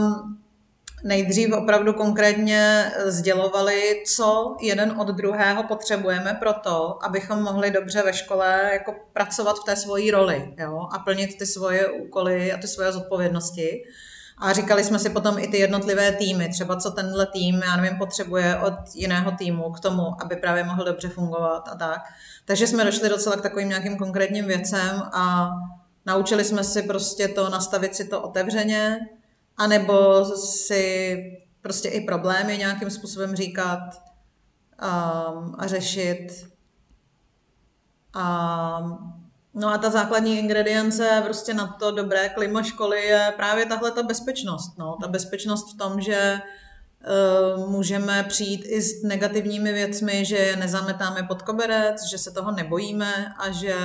[1.04, 8.14] nejdřív opravdu konkrétně sdělovali, co jeden od druhého potřebujeme pro to, abychom mohli dobře ve
[8.14, 10.88] škole jako pracovat v té svojí roli jo?
[10.92, 13.84] a plnit ty svoje úkoly a ty svoje zodpovědnosti.
[14.42, 17.98] A říkali jsme si potom i ty jednotlivé týmy, třeba co tenhle tým, já nevím,
[17.98, 22.02] potřebuje od jiného týmu k tomu, aby právě mohl dobře fungovat a tak.
[22.46, 25.52] Takže jsme došli docela k takovým nějakým konkrétním věcem a
[26.06, 29.00] naučili jsme si prostě to nastavit si to otevřeně,
[29.60, 31.16] anebo si
[31.62, 36.48] prostě i problémy nějakým způsobem říkat um, a řešit.
[38.16, 39.20] Um,
[39.54, 44.04] No a ta základní ingredience prostě na to dobré klima školy je právě tahle ta
[44.04, 44.78] bezpečnost.
[44.78, 44.98] No.
[45.02, 46.42] Ta bezpečnost v tom, že
[47.58, 52.52] uh, můžeme přijít i s negativními věcmi, že je nezametáme pod koberec, že se toho
[52.52, 53.76] nebojíme a že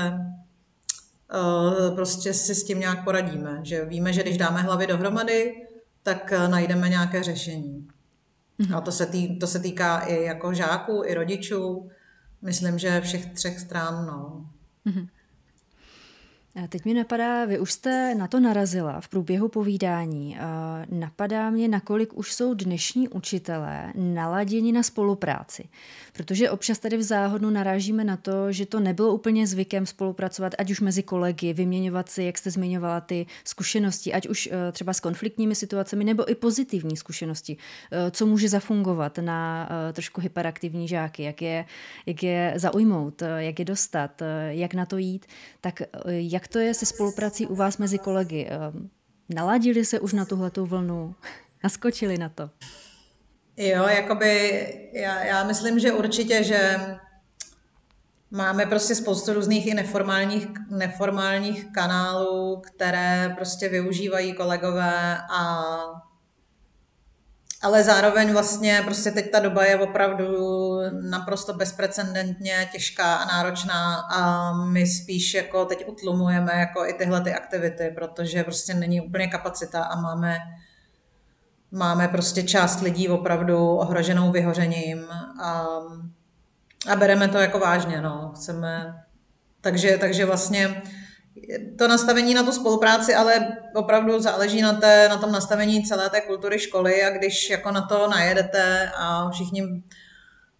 [1.34, 3.60] uh, prostě si s tím nějak poradíme.
[3.62, 5.63] Že víme, že když dáme hlavy dohromady,
[6.04, 7.88] tak uh, najdeme nějaké řešení.
[8.60, 8.76] Mm-hmm.
[8.76, 11.90] A to se, tý, to se týká i jako žáků, i rodičů.
[12.42, 14.06] Myslím, že všech třech stran.
[14.06, 14.50] No.
[14.86, 15.08] Mm-hmm.
[16.68, 20.38] Teď mi napadá, vy už jste na to narazila v průběhu povídání.
[20.90, 25.64] Napadá mě, nakolik už jsou dnešní učitelé naladěni na spolupráci.
[26.12, 30.70] Protože občas tady v záhodnu narážíme na to, že to nebylo úplně zvykem spolupracovat, ať
[30.70, 35.00] už mezi kolegy, vyměňovat si, jak jste zmiňovala, ty zkušenosti, ať už e, třeba s
[35.00, 37.56] konfliktními situacemi, nebo i pozitivní zkušenosti.
[37.90, 41.64] E, co může zafungovat na e, trošku hyperaktivní žáky, jak je,
[42.06, 45.26] jak je zaujmout, jak je dostat, jak na to jít.
[45.60, 48.46] Tak jak jak to je se spoluprací u vás mezi kolegy?
[48.48, 48.90] Ehm,
[49.28, 51.14] naladili se už na tuhletu vlnu?
[51.64, 52.50] Naskočili na to?
[53.56, 56.80] Jo, jakoby já, já myslím, že určitě, že
[58.30, 65.64] máme prostě spoustu různých i neformálních, neformálních kanálů, které prostě využívají kolegové a
[67.62, 70.26] ale zároveň vlastně prostě teď ta doba je opravdu
[70.90, 77.34] naprosto bezprecedentně těžká a náročná a my spíš jako teď utlumujeme jako i tyhle ty
[77.34, 80.38] aktivity, protože prostě není úplně kapacita a máme
[81.74, 85.06] máme prostě část lidí opravdu ohroženou vyhořením
[85.42, 85.68] a,
[86.88, 88.32] a bereme to jako vážně, no.
[88.36, 88.94] Chceme,
[89.60, 90.82] takže, takže vlastně
[91.78, 96.20] to nastavení na tu spolupráci, ale opravdu záleží na, té, na tom nastavení celé té
[96.20, 99.62] kultury školy a když jako na to najedete a všichni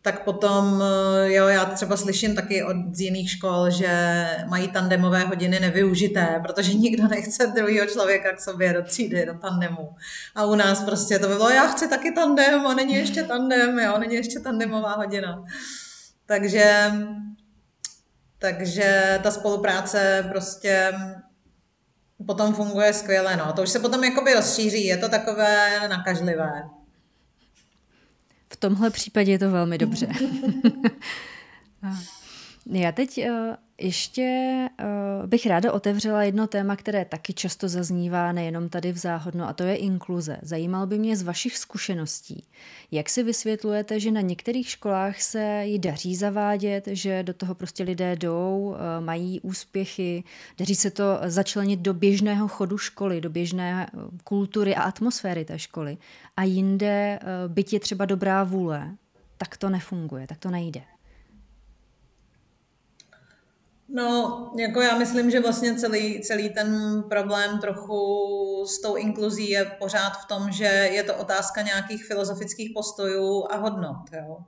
[0.04, 0.82] tak potom,
[1.24, 6.74] jo, já třeba slyším taky od z jiných škol, že mají tandemové hodiny nevyužité, protože
[6.84, 9.96] nikdo nechce druhého člověka k sobě do třídy, do tandemu.
[10.34, 13.78] A u nás prostě to by bylo, já chci taky tandem a není ještě tandem,
[13.78, 15.44] jo, není ještě tandemová hodina.
[16.26, 16.92] Takže
[18.38, 20.92] takže ta spolupráce prostě
[22.26, 23.36] potom funguje skvěle.
[23.36, 23.52] No.
[23.52, 26.62] To už se potom jakoby rozšíří, je to takové nakažlivé.
[28.54, 30.08] V tomhle případě je to velmi dobře.
[32.66, 38.68] Já teď uh, ještě uh, bych ráda otevřela jedno téma, které taky často zaznívá nejenom
[38.68, 40.38] tady v Záhodno, a to je inkluze.
[40.42, 42.44] Zajímalo by mě z vašich zkušeností,
[42.90, 47.84] jak si vysvětlujete, že na některých školách se ji daří zavádět, že do toho prostě
[47.84, 50.24] lidé jdou, uh, mají úspěchy,
[50.58, 53.86] daří se to začlenit do běžného chodu školy, do běžné
[54.24, 55.96] kultury a atmosféry té školy.
[56.36, 58.90] A jinde, uh, byť je třeba dobrá vůle,
[59.38, 60.80] tak to nefunguje, tak to nejde.
[63.96, 69.64] No, jako já myslím, že vlastně celý, celý ten problém trochu s tou inkluzí je
[69.64, 74.38] pořád v tom, že je to otázka nějakých filozofických postojů a hodnot, jo.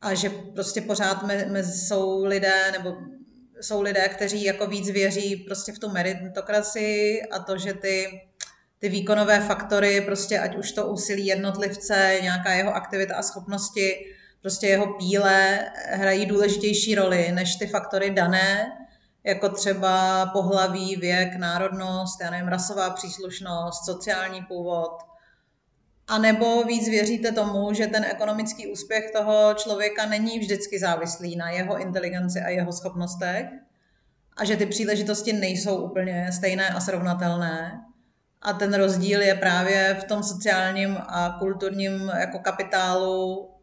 [0.00, 2.96] A že prostě pořád me, me jsou lidé, nebo
[3.60, 8.06] jsou lidé, kteří jako víc věří prostě v tu meritokracii a to, že ty,
[8.78, 14.66] ty výkonové faktory, prostě ať už to úsilí jednotlivce, nějaká jeho aktivita a schopnosti, prostě
[14.66, 15.58] jeho píle
[15.90, 18.72] hrají důležitější roli než ty faktory dané,
[19.24, 24.98] jako třeba pohlaví, věk, národnost, já nevím, rasová příslušnost, sociální původ.
[26.08, 31.50] A nebo víc věříte tomu, že ten ekonomický úspěch toho člověka není vždycky závislý na
[31.50, 33.46] jeho inteligenci a jeho schopnostech
[34.36, 37.80] a že ty příležitosti nejsou úplně stejné a srovnatelné.
[38.42, 43.53] A ten rozdíl je právě v tom sociálním a kulturním jako kapitálu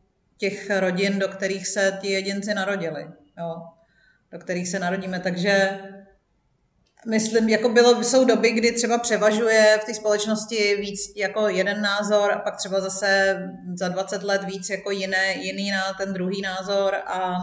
[0.42, 3.06] těch rodin, do kterých se ti jedinci narodili,
[3.38, 3.56] jo,
[4.32, 5.20] do kterých se narodíme.
[5.20, 5.80] Takže
[7.08, 12.32] myslím, jako bylo, jsou doby, kdy třeba převažuje v té společnosti víc jako jeden názor
[12.32, 13.40] a pak třeba zase
[13.76, 17.36] za 20 let víc jako jiné, jiný na ten druhý názor a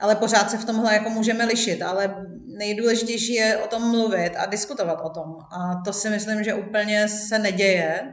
[0.00, 4.46] ale pořád se v tomhle jako můžeme lišit, ale nejdůležitější je o tom mluvit a
[4.46, 5.36] diskutovat o tom.
[5.50, 8.12] A to si myslím, že úplně se neděje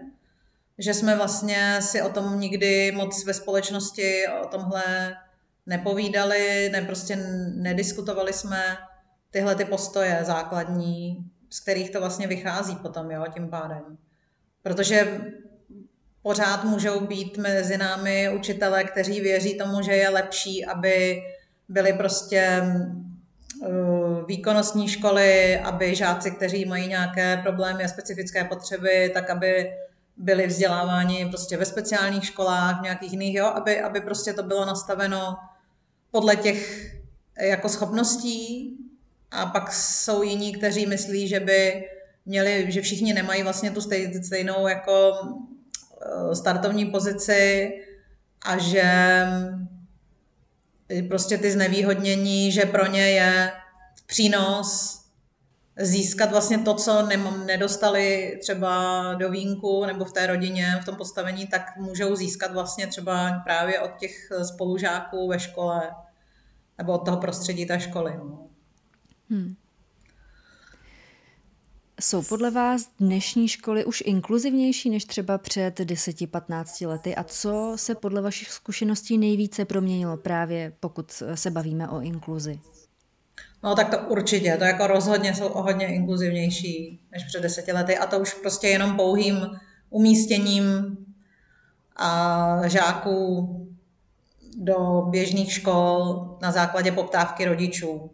[0.78, 5.16] že jsme vlastně si o tom nikdy moc ve společnosti o tomhle
[5.66, 7.16] nepovídali, ne prostě
[7.56, 8.78] nediskutovali jsme
[9.32, 13.98] tyhle ty postoje základní, z kterých to vlastně vychází potom, jo, tím pádem.
[14.64, 15.22] Protože
[16.22, 21.22] pořád můžou být mezi námi učitele, kteří věří tomu, že je lepší, aby
[21.70, 22.62] byly prostě
[23.62, 29.72] uh, výkonnostní školy, aby žáci, kteří mají nějaké problémy a specifické potřeby, tak aby
[30.18, 34.66] byli vzděláváni prostě ve speciálních školách, v nějakých jiných, jo, aby, aby prostě to bylo
[34.66, 35.38] nastaveno
[36.12, 36.92] podle těch
[37.42, 38.72] jako schopností.
[39.32, 41.90] A pak jsou jiní, kteří myslí, že by
[42.26, 45.12] měli, že všichni nemají vlastně tu stej, stejnou jako
[46.02, 47.72] eh, startovní pozici
[48.42, 48.84] a že
[51.08, 53.52] prostě ty znevýhodnění, že pro ně je
[54.06, 55.02] přínos
[55.80, 57.08] získat vlastně to, co
[57.46, 62.88] nedostali třeba do vínku nebo v té rodině, v tom postavení, tak můžou získat vlastně
[62.88, 65.92] třeba právě od těch spolužáků ve škole
[66.78, 68.14] nebo od toho prostředí té školy.
[68.18, 68.48] No.
[69.30, 69.56] Hmm.
[72.02, 77.16] Jsou podle vás dnešní školy už inkluzivnější než třeba před 10-15 lety?
[77.16, 82.60] A co se podle vašich zkušeností nejvíce proměnilo právě, pokud se bavíme o inkluzi?
[83.66, 87.98] No tak to určitě, to jako rozhodně jsou o hodně inkluzivnější než před deseti lety
[87.98, 89.48] a to už prostě jenom pouhým
[89.90, 90.98] umístěním
[91.96, 93.50] a žáků
[94.58, 98.12] do běžných škol na základě poptávky rodičů.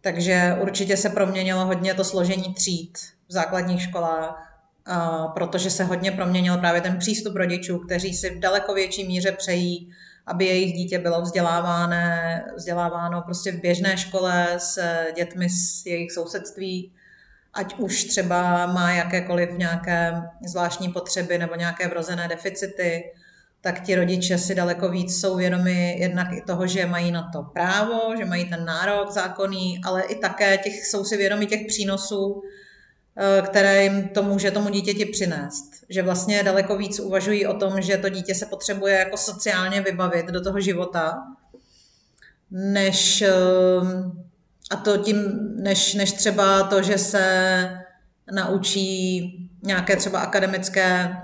[0.00, 2.98] Takže určitě se proměnilo hodně to složení tříd
[3.28, 4.60] v základních školách,
[5.34, 9.90] protože se hodně proměnil právě ten přístup rodičů, kteří si v daleko větší míře přejí,
[10.26, 11.96] aby jejich dítě bylo vzděláváno,
[12.56, 14.80] vzděláváno prostě v běžné škole s
[15.16, 16.92] dětmi z jejich sousedství,
[17.54, 23.12] ať už třeba má jakékoliv nějaké zvláštní potřeby nebo nějaké vrozené deficity,
[23.60, 27.42] tak ti rodiče si daleko víc jsou vědomi jednak i toho, že mají na to
[27.42, 32.42] právo, že mají ten nárok zákonný, ale i také těch, jsou si vědomi těch přínosů,
[33.42, 35.70] které jim to může tomu dítěti přinést.
[35.88, 40.26] Že vlastně daleko víc uvažují o tom, že to dítě se potřebuje jako sociálně vybavit
[40.26, 41.22] do toho života,
[42.50, 43.32] než, eh,
[44.70, 45.24] a to tím,
[45.56, 47.70] než, než třeba to, že se
[48.32, 49.20] naučí
[49.62, 51.16] nějaké třeba akademické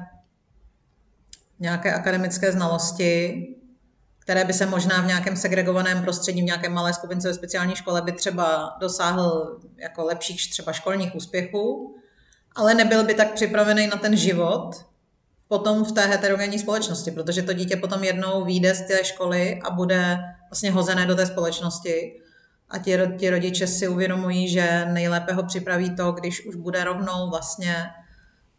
[1.61, 3.47] nějaké akademické znalosti,
[4.31, 8.03] které by se možná v nějakém segregovaném prostředí, v nějaké malé skupince ve speciální škole
[8.03, 11.97] by třeba dosáhl jako lepších třeba školních úspěchů,
[12.57, 14.87] ale nebyl by tak připravený na ten život
[15.49, 19.71] potom v té heterogenní společnosti, protože to dítě potom jednou vyjde z té školy a
[19.71, 20.19] bude
[20.51, 22.21] vlastně hozené do té společnosti.
[22.69, 27.31] A ti, ti rodiče si uvědomují, že nejlépe ho připraví to, když už bude rovnou
[27.31, 27.77] vlastně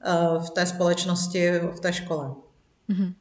[0.05, 2.31] eh, v té společnosti, v té škole.
[2.89, 3.13] Mm-hmm.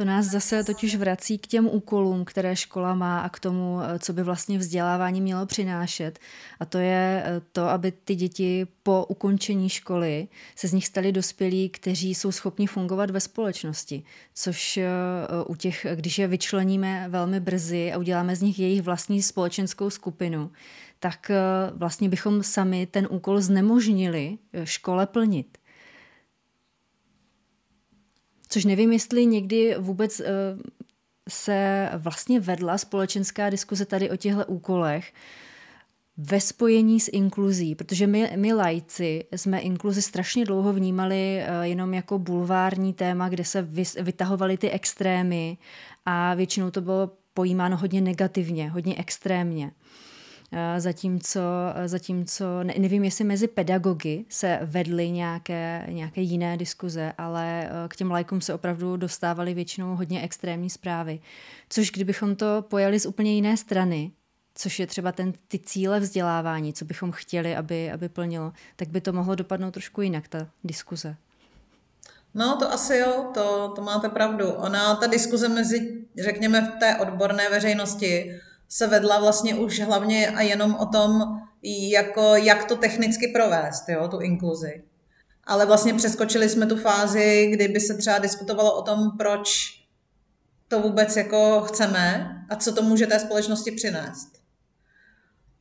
[0.00, 3.98] To nás zase totiž vrací k těm úkolům, které škola má a k tomu, eh,
[3.98, 6.18] co by vlastně vzdělávání mělo přinášet.
[6.60, 11.12] A to je eh, to, aby ty děti po ukončení školy se z nich stali
[11.12, 14.02] dospělí, kteří jsou schopni fungovat ve společnosti.
[14.34, 14.88] Což eh,
[15.46, 20.50] u těch, když je vyčleníme velmi brzy a uděláme z nich jejich vlastní společenskou skupinu,
[20.98, 21.30] tak
[21.74, 25.59] vlastně bychom sami ten úkol znemožnili škole plnit.
[28.50, 30.26] Což nevím, jestli někdy vůbec uh,
[31.28, 35.12] se vlastně vedla společenská diskuze tady o těchto úkolech
[36.16, 41.94] ve spojení s inkluzí, protože my, my lajci jsme inkluzi strašně dlouho vnímali uh, jenom
[41.94, 45.58] jako bulvární téma, kde se vy, vytahovaly ty extrémy
[46.06, 49.70] a většinou to bylo pojímáno hodně negativně, hodně extrémně.
[50.52, 51.40] Eh, zatímco,
[51.74, 57.96] eh, zatímco nevím, jestli mezi pedagogy se vedly nějaké, nějaké jiné diskuze, ale eh, k
[57.96, 61.20] těm lajkům se opravdu dostávaly většinou hodně extrémní zprávy.
[61.68, 64.12] Což kdybychom to pojali z úplně jiné strany,
[64.54, 69.00] což je třeba ten, ty cíle vzdělávání, co bychom chtěli, aby, aby plnilo, tak by
[69.00, 71.16] to mohlo dopadnout trošku jinak, ta diskuze.
[72.34, 74.50] No, to asi jo, to, to máte pravdu.
[74.50, 78.40] Ona, ta diskuze mezi, řekněme, v té odborné veřejnosti
[78.72, 84.08] se vedla vlastně už hlavně a jenom o tom, jako, jak to technicky provést, jo,
[84.08, 84.82] tu inkluzi.
[85.44, 89.70] Ale vlastně přeskočili jsme tu fázi, kdy by se třeba diskutovalo o tom, proč
[90.68, 94.28] to vůbec jako chceme a co to může té společnosti přinést.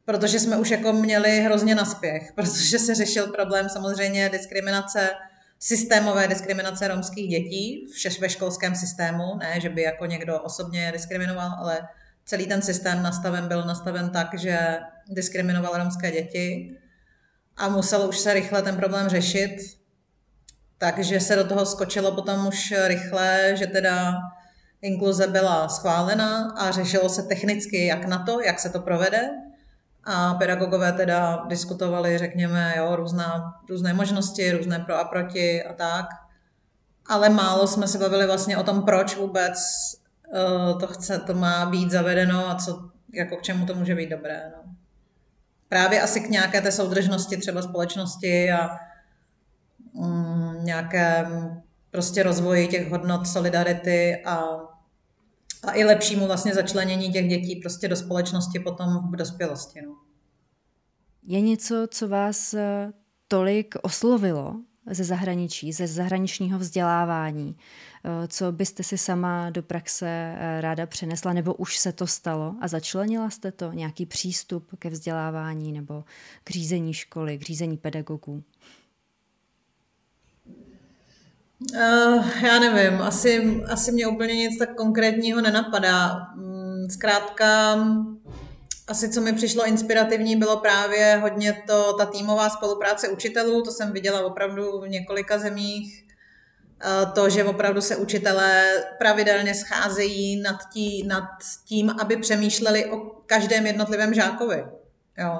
[0.05, 5.09] Protože jsme už jako měli hrozně naspěch, protože se řešil problém samozřejmě diskriminace,
[5.59, 7.87] systémové diskriminace romských dětí
[8.21, 11.87] ve školském systému, ne, že by jako někdo osobně diskriminoval, ale
[12.29, 16.77] celý ten systém nastaven byl nastaven tak, že diskriminoval romské děti
[17.57, 19.55] a musel už se rychle ten problém řešit.
[20.77, 24.13] takže se do toho skočilo potom už rychle, že teda
[24.81, 29.29] inkluze byla schválena a řešilo se technicky, jak na to, jak se to provede.
[30.03, 36.05] A pedagogové teda diskutovali, řekněme, jo, různá, různé možnosti, různé pro a proti a tak.
[37.07, 39.57] Ale málo jsme se bavili vlastně o tom, proč vůbec
[40.79, 44.51] to chce, to má být zavedeno a co, jako k čemu to může být dobré.
[44.55, 44.75] No.
[45.69, 48.69] Právě asi k nějaké té soudržnosti třeba společnosti a
[49.93, 51.27] um, nějaké
[51.91, 54.37] prostě rozvoji těch hodnot solidarity a,
[55.63, 59.81] a i lepšímu vlastně začlenění těch dětí prostě do společnosti potom v dospělosti.
[59.81, 59.95] No.
[61.23, 62.91] Je něco, co vás eh,
[63.27, 64.55] tolik oslovilo
[64.91, 67.63] ze zahraničí, ze zahraničního vzdělávání, eh,
[68.27, 72.67] co byste si sama do praxe eh, ráda přenesla, nebo už se to stalo a
[72.67, 76.03] začlenila jste to, nějaký přístup ke vzdělávání nebo
[76.43, 78.43] k řízení školy, k řízení pedagogů?
[81.75, 86.27] Uh, já nevím, asi, asi mě úplně nic tak konkrétního nenapadá.
[86.35, 87.77] Mm, zkrátka,
[88.87, 93.91] asi co mi přišlo inspirativní, bylo právě hodně to, ta týmová spolupráce učitelů, to jsem
[93.91, 96.08] viděla opravdu v několika zemích.
[97.13, 101.29] To, že opravdu se učitelé pravidelně scházejí nad, tí, nad
[101.65, 104.65] tím, aby přemýšleli o každém jednotlivém žákovi.
[105.17, 105.39] Jo.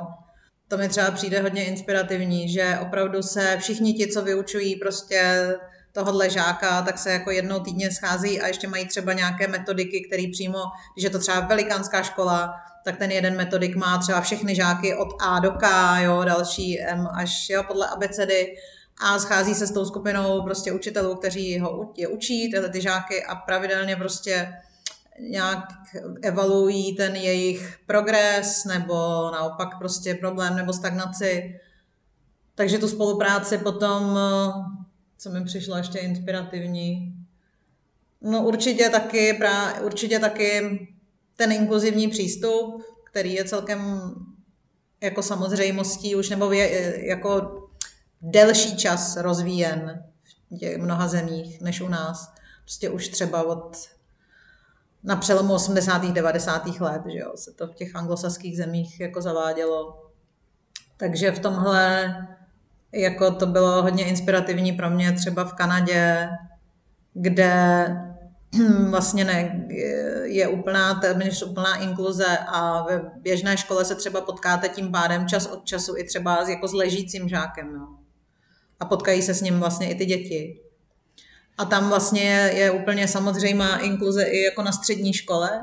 [0.68, 5.48] To mi třeba přijde hodně inspirativní, že opravdu se všichni ti, co vyučují prostě
[5.92, 10.24] tohohle žáka, tak se jako jednou týdně schází a ještě mají třeba nějaké metodiky, které
[10.32, 10.60] přímo,
[10.94, 15.08] když je to třeba velikánská škola, tak ten jeden metodik má třeba všechny žáky od
[15.22, 18.56] A do K, jo, další M až jo, podle abecedy
[19.00, 23.26] a schází se s tou skupinou prostě učitelů, kteří ho je učí, tyhle ty žáky
[23.26, 24.54] a pravidelně prostě
[25.20, 25.60] nějak
[26.22, 28.96] evaluují ten jejich progres nebo
[29.32, 31.60] naopak prostě problém nebo stagnaci.
[32.56, 34.20] Takže tu spolupráci potom,
[35.18, 37.16] co mi přišlo ještě inspirativní,
[38.22, 39.40] no určitě taky,
[39.84, 40.80] určitě taky
[41.36, 44.12] ten inkluzivní přístup, který je celkem
[45.02, 47.60] jako samozřejmostí už, nebo je jako
[48.22, 52.34] delší čas rozvíjen v těch mnoha zemích než u nás.
[52.64, 53.78] Prostě už třeba od
[55.04, 56.06] na přelomu 80.
[56.06, 56.68] 90.
[56.80, 60.06] let, že jo, se to v těch anglosaských zemích jako zavádělo.
[60.98, 62.16] Takže v tomhle
[62.92, 66.30] jako to bylo hodně inspirativní pro mě třeba v Kanadě,
[67.14, 67.86] kde
[68.90, 69.66] vlastně ne,
[70.24, 75.46] je úplná, téměř úplná inkluze a ve běžné škole se třeba potkáte tím pádem čas
[75.46, 77.74] od času i třeba jako s ležícím žákem.
[77.74, 77.99] No.
[78.80, 80.60] A potkají se s ním vlastně i ty děti.
[81.58, 85.62] A tam vlastně je, je úplně samozřejmá inkluze i jako na střední škole,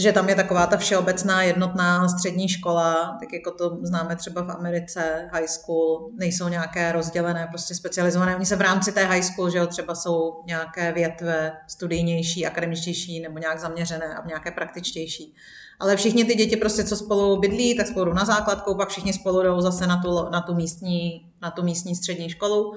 [0.00, 4.50] že tam je taková ta všeobecná jednotná střední škola, tak jako to známe třeba v
[4.50, 8.36] Americe, high school, nejsou nějaké rozdělené, prostě specializované.
[8.36, 13.20] Oni se v rámci té high school, že jo, třeba jsou nějaké větve studijnější, akademičtější
[13.20, 15.34] nebo nějak zaměřené a nějaké praktičtější.
[15.82, 19.42] Ale všichni ty děti prostě, co spolu bydlí, tak spolu na základku, pak všichni spolu
[19.42, 22.72] jdou zase na tu, na tu, místní, na tu místní střední školu.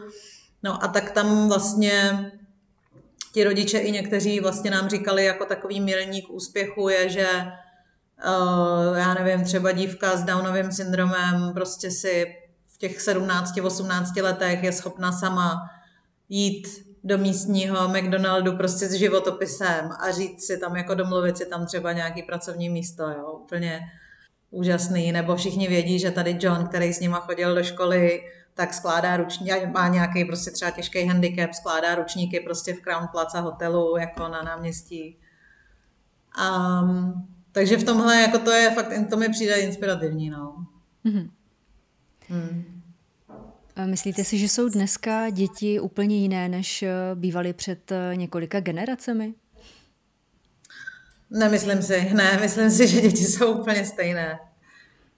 [0.64, 2.32] No a tak tam vlastně
[3.34, 7.28] ti rodiče i někteří vlastně nám říkali jako takový milník úspěchu je, že
[8.28, 12.26] uh, já nevím, třeba dívka s Downovým syndromem prostě si
[12.68, 15.70] v těch 17-18 letech je schopna sama
[16.30, 16.68] jít
[17.06, 21.92] do místního McDonaldu prostě s životopisem a říct si tam, jako domluvit si tam třeba
[21.92, 23.82] nějaký pracovní místo, jo, úplně
[24.52, 29.18] úžasný, nebo všichni vědí, že tady John, který s nima chodil do školy, tak skládá
[29.18, 34.28] ručníky, má nějaký prostě třeba těžký handicap, skládá ručníky prostě v Crown Plaza hotelu jako
[34.28, 35.18] na náměstí.
[36.82, 40.66] Um, takže v tomhle jako to je fakt, to mi přijde inspirativní, no.
[41.06, 41.30] Mm-hmm.
[42.30, 42.75] Hmm.
[43.86, 49.34] Myslíte si, že jsou dneska děti úplně jiné, než eh, bývaly před eh, několika generacemi?
[51.30, 54.40] Nemyslím si, ne, myslím si, že děti jsou úplně stejné.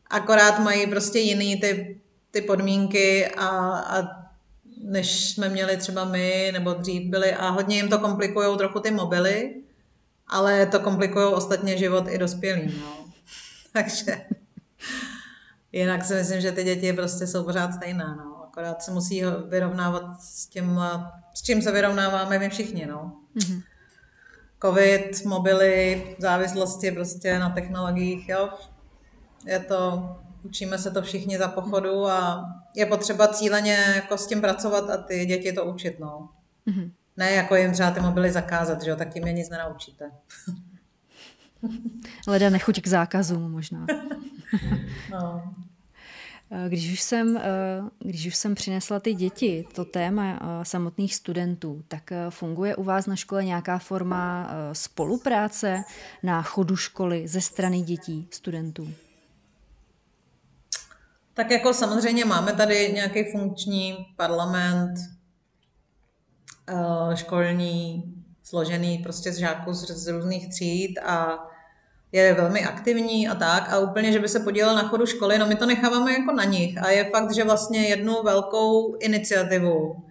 [0.10, 2.01] Akorát mají prostě jiný typ
[2.32, 3.47] ty podmínky a,
[3.80, 4.28] a
[4.84, 8.91] než jsme měli třeba my, nebo dřív byli, a hodně jim to komplikují trochu ty
[8.91, 9.55] mobily,
[10.28, 12.80] ale to komplikují ostatně život i dospělým.
[12.82, 13.05] No.
[13.74, 14.22] Takže
[15.72, 18.16] jinak si myslím, že ty děti prostě jsou pořád stejné.
[18.18, 18.37] No.
[18.58, 20.82] Akorát se musí vyrovnávat s tím,
[21.34, 22.86] s čím se vyrovnáváme my všichni.
[22.86, 23.16] No.
[23.36, 23.64] Mm-hmm.
[24.62, 28.49] Covid, mobily, závislosti prostě na technologiích, jo.
[29.45, 30.10] Je to
[30.43, 32.45] učíme se to všichni za pochodu a
[32.76, 36.30] je potřeba cíleně jako s tím pracovat a ty děti to učit, no.
[36.68, 36.91] Mm-hmm.
[37.18, 40.12] Ne jako jim třeba ty mobily zakázat, že jo, tak tím je nic nenaučíte.
[42.28, 43.86] Leda nechuť k zákazům možná.
[45.12, 45.53] no.
[46.52, 47.41] Eh, když už, jsem, eh,
[48.00, 53.06] když už jsem přinesla ty děti, to téma eh, samotných studentů, tak funguje u vás
[53.06, 55.84] na škole nějaká forma spolupráce
[56.24, 58.88] na chodu školy ze strany dětí, studentů?
[61.34, 65.00] Tak jako samozřejmě máme tady nějaký funkční parlament
[67.16, 68.04] školní,
[68.43, 71.48] složený prostě z žáků z, z různých tříd a
[72.12, 75.47] je velmi aktivní a tak a úplně, že by se podílel na chodu školy, no
[75.47, 80.03] my to necháváme jako na nich a je fakt, že vlastně jednu velkou iniciativu,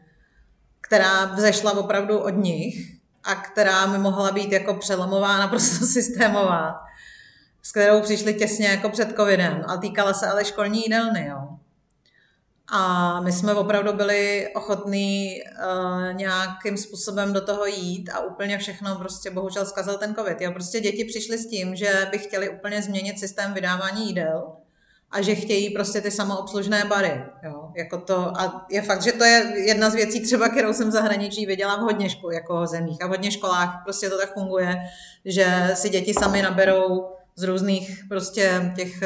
[0.81, 6.85] která vzešla opravdu od nich a která by mohla být jako přelomová, naprosto systémová,
[7.63, 11.49] s kterou přišli těsně jako před covidem a týkala se ale školní jídelny, jo.
[12.73, 18.97] A my jsme opravdu byli ochotní uh, nějakým způsobem do toho jít a úplně všechno
[18.97, 20.41] prostě bohužel zkazil ten covid.
[20.41, 20.53] Jo.
[20.53, 24.53] Prostě děti přišly s tím, že by chtěli úplně změnit systém vydávání jídel
[25.11, 27.25] a že chtějí prostě ty samoobslužné bary.
[27.43, 27.71] Jo.
[27.77, 30.93] Jako to, a je fakt, že to je jedna z věcí třeba, kterou jsem v
[30.93, 34.77] zahraničí viděla v hodně škol, jako zemích a v hodně školách prostě to tak funguje,
[35.25, 37.07] že si děti sami naberou
[37.37, 39.03] z různých prostě těch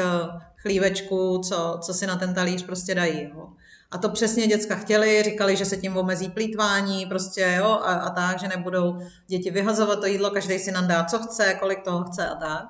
[0.61, 3.23] chlívečků, co, co si na ten talíř prostě dají.
[3.23, 3.47] Jo.
[3.91, 8.09] A to přesně děcka chtěli, říkali, že se tím omezí plítvání, prostě jo, a, a
[8.09, 8.97] tak, že nebudou
[9.27, 12.65] děti vyhazovat to jídlo, každý si nám co chce, kolik toho chce a tak.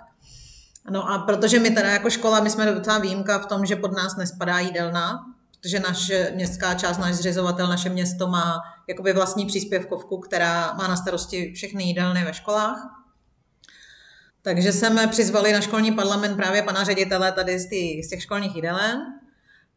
[0.89, 3.91] No a protože my teda jako škola, my jsme docela výjimka v tom, že pod
[3.91, 5.25] nás nespadá jídelna,
[5.59, 10.95] protože naše městská část, náš zřizovatel, naše město má jakoby vlastní příspěvkovku, která má na
[10.95, 13.00] starosti všechny jídelny ve školách.
[14.41, 18.55] Takže jsme přizvali na školní parlament právě pana ředitele tady z, tý, z těch školních
[18.55, 19.01] jídelen.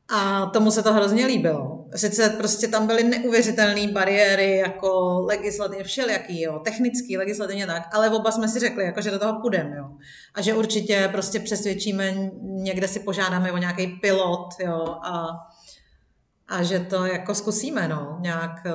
[0.08, 1.84] A tomu se to hrozně líbilo.
[1.96, 8.30] Sice prostě tam byly neuvěřitelné bariéry, jako legislativně všelijaký, jo, technický, legislativně tak, ale oba
[8.30, 9.90] jsme si řekli, jako, že do toho půjdeme, jo.
[10.34, 15.26] A že určitě prostě přesvědčíme, někde si požádáme o nějaký pilot, jo, a,
[16.48, 18.66] a že to jako zkusíme, no, nějak,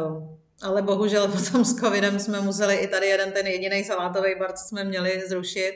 [0.61, 4.67] ale bohužel potom s covidem jsme museli i tady jeden ten jediný salátový bar, co
[4.67, 5.73] jsme měli, zrušit.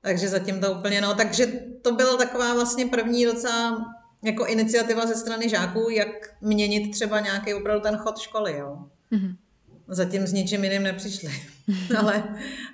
[0.00, 1.46] Takže zatím to úplně, no, takže
[1.82, 3.86] to byla taková vlastně první docela
[4.22, 6.08] jako iniciativa ze strany žáků, jak
[6.40, 8.78] měnit třeba nějaký opravdu ten chod školy, jo.
[9.12, 9.36] Mm-hmm.
[9.88, 11.32] Zatím s ničím jiným nepřišli.
[11.98, 12.24] ale,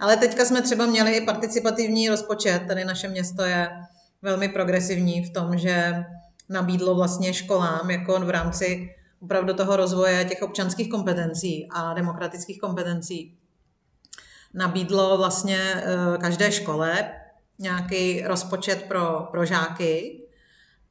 [0.00, 2.62] ale teďka jsme třeba měli i participativní rozpočet.
[2.68, 3.68] Tady naše město je
[4.22, 5.94] velmi progresivní v tom, že
[6.48, 13.38] nabídlo vlastně školám jako v rámci opravdu toho rozvoje těch občanských kompetencí a demokratických kompetencí.
[14.54, 17.12] Nabídlo vlastně eh, každé škole
[17.58, 20.26] nějaký rozpočet pro, pro žáky,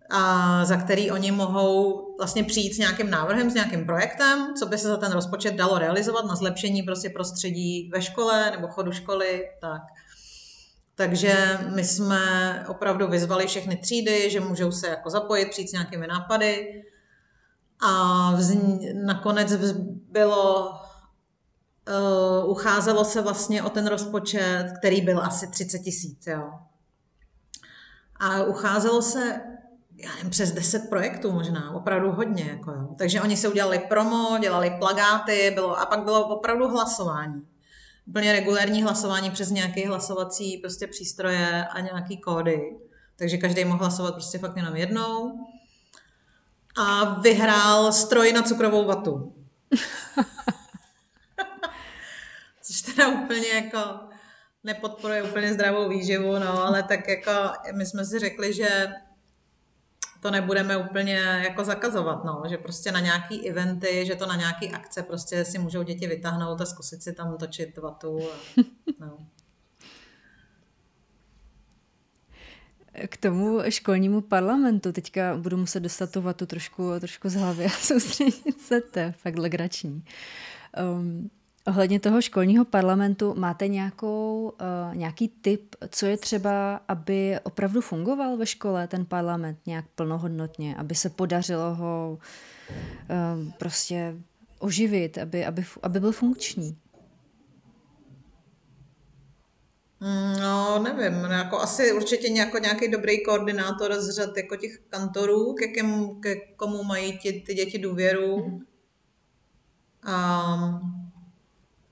[0.09, 4.77] a za který oni mohou vlastně přijít s nějakým návrhem, s nějakým projektem, co by
[4.77, 9.49] se za ten rozpočet dalo realizovat na zlepšení prostě prostředí ve škole nebo chodu školy,
[9.61, 9.81] tak.
[10.95, 12.19] Takže my jsme
[12.67, 16.83] opravdu vyzvali všechny třídy, že můžou se jako zapojit, přijít s nějakými nápady.
[17.81, 19.53] A vzni- nakonec
[20.11, 26.51] bylo, uh, ucházelo se vlastně o ten rozpočet, který byl asi 30 tisíc, jo.
[28.19, 29.41] A ucházelo se
[29.97, 32.43] já nevím, přes 10 projektů možná, opravdu hodně.
[32.43, 32.87] Jako jo.
[32.97, 37.41] Takže oni se udělali promo, dělali plagáty bylo, a pak bylo opravdu hlasování.
[38.07, 42.77] Úplně regulární hlasování přes nějaké hlasovací prostě přístroje a nějaký kódy.
[43.15, 45.39] Takže každý mohl hlasovat prostě fakt jenom jednou.
[46.75, 49.35] A vyhrál stroj na cukrovou vatu.
[52.61, 53.79] Což teda úplně jako
[54.63, 57.31] nepodporuje úplně zdravou výživu, no, ale tak jako
[57.73, 58.87] my jsme si řekli, že
[60.21, 64.71] to nebudeme úplně jako zakazovat, no, že prostě na nějaký eventy, že to na nějaký
[64.71, 68.19] akce prostě si můžou děti vytáhnout a zkusit si tam točit vatu.
[68.19, 68.35] A,
[68.99, 69.17] no.
[73.07, 77.69] K tomu školnímu parlamentu teďka budu muset dostat tu vatu trošku, trošku z hlavy a
[77.81, 80.03] soustředit se, to je fakt legrační.
[80.99, 81.29] Um,
[81.67, 84.53] Ohledně toho školního parlamentu máte nějakou,
[84.89, 90.75] uh, nějaký tip, co je třeba, aby opravdu fungoval ve škole ten parlament nějak plnohodnotně,
[90.75, 94.15] aby se podařilo ho uh, prostě
[94.59, 96.77] oživit, aby, aby, aby byl funkční?
[99.94, 99.94] Mm,
[100.41, 105.67] no, nevím, jako asi určitě nějako, nějaký dobrý koordinátor z řad jako těch kantorů, ke,
[105.67, 108.37] kem, ke komu mají ty, ty děti důvěru.
[108.37, 108.59] Mm.
[110.07, 110.95] Um,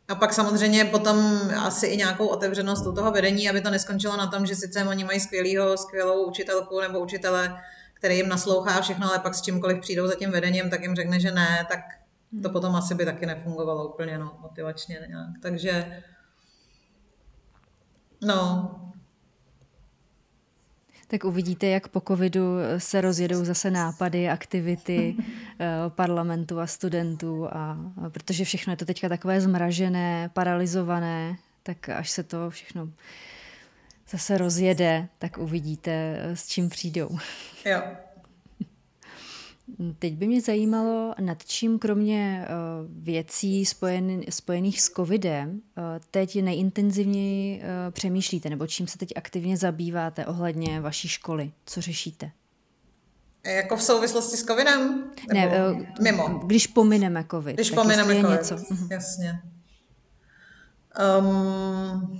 [0.08, 4.28] a pak samozřejmě potom asi i nějakou otevřenost u toho vedení, aby to neskončilo na
[4.28, 7.56] tom, že sice oni mají skvělýho, skvělou učitelku nebo učitele,
[7.94, 11.20] který jim naslouchá všechno, ale pak s čímkoliv přijdou za tím vedením, tak jim řekne,
[11.20, 11.80] že ne, tak
[12.42, 12.54] to hmm.
[12.54, 15.30] potom asi by taky nefungovalo úplně no, motivačně nějak.
[15.42, 16.04] Takže
[18.26, 18.80] no.
[21.08, 22.44] Tak uvidíte, jak po covidu
[22.78, 25.16] se rozjedou zase nápady, aktivity
[25.60, 31.90] eh, parlamentu a studentů, a, a protože všechno je to teďka takové zmražené, paralizované, tak
[31.90, 32.90] až se to všechno
[34.10, 37.18] zase rozjede, tak uvidíte, eh, s čím přijdou.
[37.66, 37.82] Jo.
[40.00, 46.42] Teď by mě zajímalo, nad čím kromě uh, věcí spojen, spojených s covidem uh, teď
[46.42, 51.52] nejintenzivněji uh, přemýšlíte, nebo čím se teď aktivně zabýváte ohledně vaší školy?
[51.66, 52.32] Co řešíte?
[53.46, 55.04] Jako v souvislosti s covidem?
[55.34, 56.28] Nebo ne, mimo.
[56.28, 57.56] Když pomineme covid.
[57.56, 58.56] Když pomineme covid, něco.
[58.70, 58.88] Mhm.
[58.92, 59.42] jasně.
[61.20, 62.20] Um,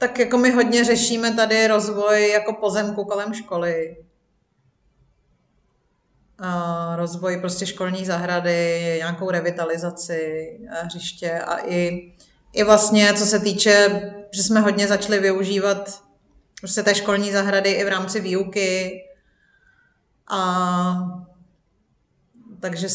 [0.00, 3.96] tak jako my hodně řešíme tady rozvoj jako pozemku kolem školy.
[6.38, 12.12] A rozvoj prostě školní zahrady, nějakou revitalizaci hřiště a i,
[12.52, 16.02] i vlastně, co se týče, že jsme hodně začali využívat
[16.60, 19.00] prostě té školní zahrady i v rámci výuky
[20.28, 21.19] a
[22.60, 22.88] takže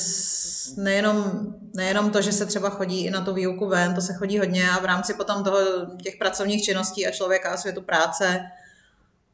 [0.78, 4.40] nejenom, nejenom to, že se třeba chodí i na tu výuku ven, to se chodí
[4.40, 5.60] hodně a v rámci potom toho,
[6.04, 8.42] těch pracovních činností a člověka a světu práce,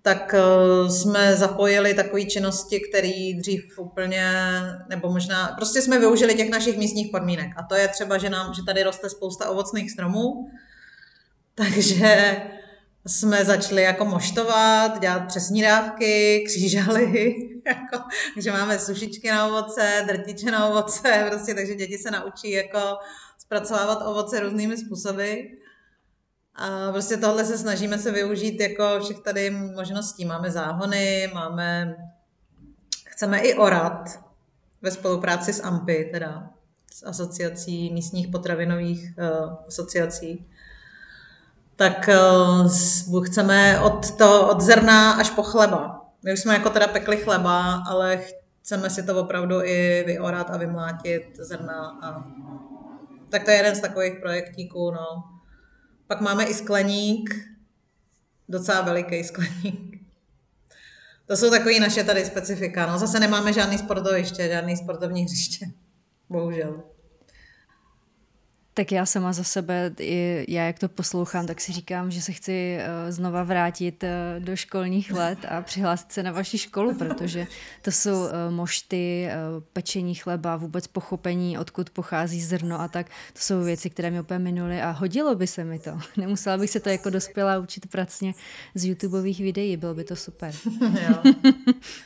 [0.02, 4.34] tak eh, jsme zapojili takové činnosti, které dřív úplně,
[4.90, 7.48] nebo možná, prostě jsme využili těch našich místních podmínek.
[7.58, 10.50] A to je třeba, že, nám, že tady roste spousta ovocných stromů,
[11.56, 12.36] takže
[13.08, 17.34] jsme začali jako moštovat, dělat přesní dávky, křížaly,
[17.66, 18.04] jako,
[18.38, 22.98] že máme sušičky na ovoce, drtiče na ovoce, prostě, takže děti se naučí jako
[23.38, 25.34] zpracovávat ovoce různými způsoby.
[26.56, 30.26] A prostě tohle se snažíme se využít jako všech tady možností.
[30.26, 31.96] Máme záhony, máme,
[33.08, 34.20] chceme i orat
[34.82, 36.50] ve spolupráci s AMPy, teda
[36.94, 40.48] s asociací místních potravinových uh, asociací
[41.82, 42.10] tak
[43.10, 46.06] uh, chceme od, to, od zrna až po chleba.
[46.24, 48.22] My už jsme jako teda pekli chleba, ale
[48.62, 52.00] chceme si to opravdu i vyorat a vymlátit zrna.
[52.02, 52.24] A...
[53.30, 54.92] Tak to je jeden z takových projektíků.
[54.92, 55.24] No.
[56.08, 57.36] Pak máme i skleník,
[58.50, 60.02] docela veliký skleník.
[61.26, 62.86] To jsou takové naše tady specifika.
[62.86, 65.66] No, zase nemáme žádný sportoviště, žádný sportovní hřiště.
[66.30, 66.84] Bohužel.
[68.82, 72.32] Tak já sama za sebe, i já jak to poslouchám, tak si říkám, že se
[72.32, 77.48] chci uh, znova vrátit uh, do školních let a přihlásit se na vaši školu, protože
[77.82, 79.30] to jsou uh, mošty,
[79.74, 83.08] pečení chleba, vůbec pochopení, odkud pochází zrno a tak.
[83.34, 86.00] To jsou věci, které mi úplně minuly a hodilo by se mi to.
[86.18, 88.34] Nemusela bych se to jako dospěla učit pracně
[88.76, 90.54] z YouTubeových videí, bylo by to super.
[90.82, 91.34] jo.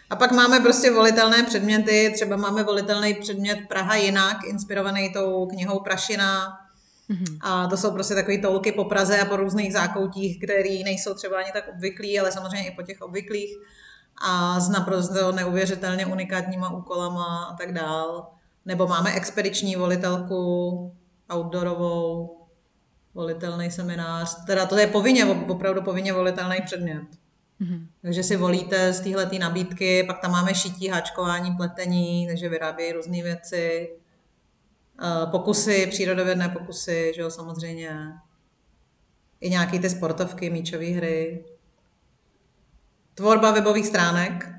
[0.09, 5.79] A pak máme prostě volitelné předměty, třeba máme volitelný předmět Praha jinak, inspirovaný tou knihou
[5.79, 6.64] Prašina,
[7.09, 7.37] Mm-hmm.
[7.41, 11.37] A to jsou prostě takové toulky po Praze a po různých zákoutích, které nejsou třeba
[11.37, 13.55] ani tak obvyklí, ale samozřejmě i po těch obvyklých
[14.21, 18.27] a s naprosto neuvěřitelně unikátníma úkolama a tak dál.
[18.65, 20.93] Nebo máme expediční volitelku,
[21.33, 22.37] outdoorovou,
[23.13, 24.45] volitelný seminář.
[24.45, 27.03] Teda to je povinně, opravdu povinně volitelný předmět.
[27.61, 27.87] Mm-hmm.
[28.01, 33.23] Takže si volíte z téhle nabídky, pak tam máme šití, háčkování, pletení, takže vyrábějí různé
[33.23, 33.89] věci.
[35.01, 37.97] Eh, pokusy, přírodovědné pokusy, že jo, samozřejmě.
[39.41, 41.45] I nějaký ty sportovky, míčové hry.
[43.15, 44.49] Tvorba webových stránek,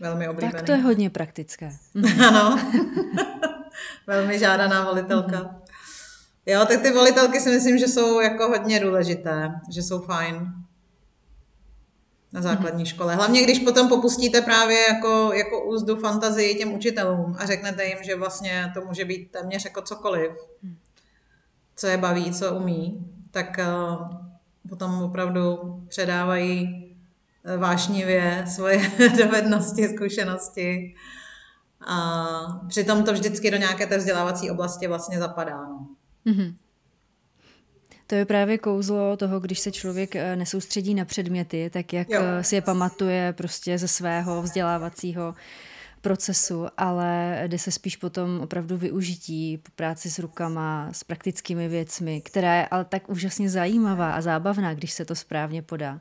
[0.00, 0.52] velmi oblíbený.
[0.52, 1.70] Tak to je hodně praktické.
[2.28, 2.58] ano,
[4.06, 5.62] velmi žádaná volitelka.
[6.46, 10.52] Jo, tak ty volitelky si myslím, že jsou jako hodně důležité, že jsou fajn
[12.32, 13.14] na základní škole.
[13.14, 18.16] Hlavně, když potom popustíte právě jako, jako úzdu fantazii těm učitelům a řeknete jim, že
[18.16, 20.32] vlastně to může být téměř jako cokoliv,
[21.76, 24.22] co je baví, co umí, tak uh,
[24.68, 25.58] potom opravdu
[25.88, 26.86] předávají
[27.44, 30.94] eh, vášnivě svoje dovednosti, zkušenosti
[31.86, 32.26] a
[32.68, 35.56] přitom to vždycky do nějaké té vzdělávací oblasti vlastně zapadá.
[35.56, 35.86] No.
[36.26, 36.54] Mm-hmm.
[38.12, 42.20] To je právě kouzlo toho, když se člověk eh, nesoustředí na předměty, tak jak jo.
[42.22, 45.34] Eh, si je pamatuje prostě ze svého vzdělávacího
[46.00, 52.20] procesu, ale jde se spíš potom opravdu využití po práci s rukama, s praktickými věcmi,
[52.20, 56.00] která je ale tak úžasně zajímavá a zábavná, když se to správně podá.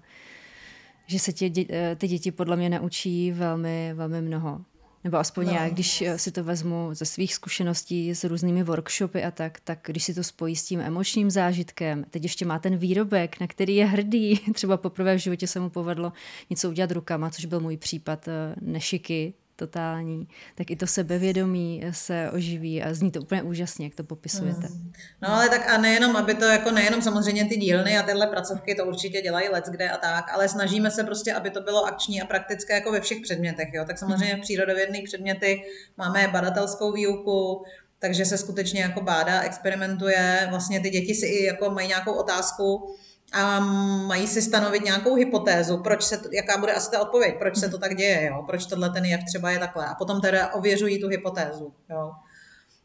[1.08, 4.62] Že se tě, eh, ty děti podle mě naučí velmi, velmi mnoho.
[5.04, 5.54] Nebo aspoň no.
[5.54, 9.80] já, když eh, si to vezmu ze svých zkušeností s různými workshopy a tak, tak
[9.86, 13.76] když si to spojí s tím emočním zážitkem, teď ještě má ten výrobek, na který
[13.76, 16.14] je hrdý, třeba poprvé v životě se mu povedlo
[16.50, 22.32] něco udělat rukama, což byl můj případ eh, nešiky, totální, tak i to sebevědomí se
[22.34, 24.68] oživí a zní to úplně úžasně, jak to popisujete.
[24.68, 24.92] Hmm.
[25.22, 28.76] No ale tak a nejenom, aby to jako nejenom samozřejmě ty dílny a tyhle pracovky
[28.76, 32.22] to určitě dělají let kde a tak, ale snažíme se prostě, aby to bylo akční
[32.22, 33.86] a praktické jako ve všech předmětech, jo.
[33.86, 35.62] Tak samozřejmě v přírodovědných předměty
[35.98, 37.66] máme badatelskou výuku,
[38.00, 42.96] takže se skutečně jako bádá, experimentuje, vlastně ty děti si i jako mají nějakou otázku,
[43.32, 43.60] a
[44.08, 47.78] mají si stanovit nějakou hypotézu, proč se, jaká bude asi ta odpověď, proč se to
[47.78, 48.44] tak děje, jo?
[48.48, 49.86] proč tohle ten jev třeba je takhle.
[49.86, 51.74] A potom teda ověřují tu hypotézu.
[51.90, 52.12] Jo?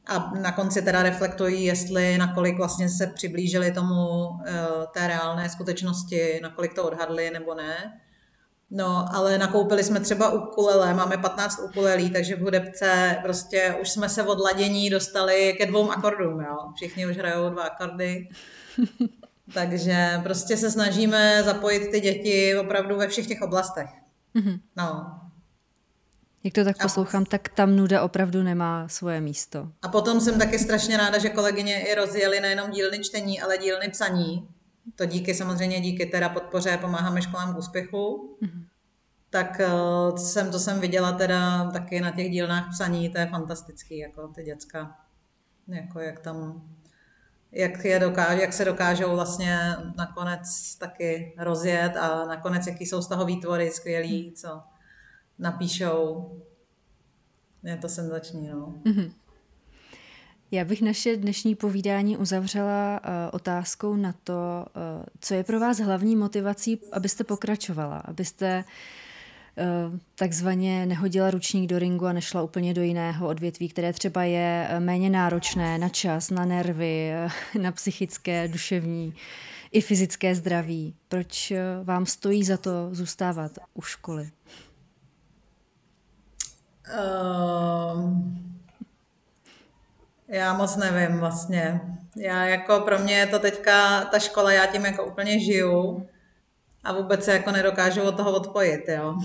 [0.06, 4.52] A na konci teda reflektují, jestli nakolik vlastně se přiblížili tomu eh,
[4.92, 8.00] té reálné skutečnosti, nakolik to odhadli nebo ne.
[8.70, 14.08] No, ale nakoupili jsme třeba ukulele, máme 15 ukulelí, takže v hudebce prostě už jsme
[14.08, 16.56] se od ladění dostali ke dvou akordům, jo.
[16.74, 18.28] Všichni už hrajou dva akordy.
[19.54, 23.90] Takže prostě se snažíme zapojit ty děti opravdu ve všech těch oblastech.
[24.34, 24.60] Mm-hmm.
[24.76, 25.20] No.
[26.44, 27.26] Jak to tak poslouchám, a...
[27.26, 29.68] tak tam nuda opravdu nemá svoje místo.
[29.82, 33.88] A potom jsem taky strašně ráda, že kolegyně i rozjeli nejenom dílny čtení, ale dílny
[33.88, 34.48] psaní.
[34.96, 38.36] To díky samozřejmě díky teda podpoře pomáháme školám k úspěchu.
[38.42, 38.64] Mm-hmm.
[39.30, 43.98] Tak uh, jsem, to jsem viděla teda taky na těch dílnách psaní, to je fantastický,
[43.98, 44.96] jako ty děcka.
[45.68, 46.62] Jako jak tam
[47.52, 49.58] jak, je dokáž, jak se dokážou vlastně
[49.96, 54.62] nakonec taky rozjet a nakonec jaký jsou z toho výtvory skvělý, co
[55.38, 56.30] napíšou.
[57.62, 58.74] Je to senzační, no.
[58.84, 59.12] Mm-hmm.
[60.50, 65.78] Já bych naše dnešní povídání uzavřela uh, otázkou na to, uh, co je pro vás
[65.78, 68.70] hlavní motivací, abyste pokračovala, abyste uh,
[70.14, 74.80] takzvaně nehodila ručník do ringu a nešla úplně do jiného odvětví, které třeba je eh,
[74.80, 77.28] méně náročné na čas, na nervy, eh,
[77.58, 79.14] na psychické, duševní
[79.72, 80.94] i fyzické zdraví.
[81.08, 81.52] Proč
[81.84, 84.30] vám stojí za to zůstávat u školy?
[87.94, 88.56] Um,
[90.28, 91.80] já moc nevím vlastně.
[92.16, 96.06] Já jako pro mě je to teďka ta škola, já tím jako úplně žiju
[96.84, 99.18] a vůbec se jako nedokážu od toho odpojit, jo.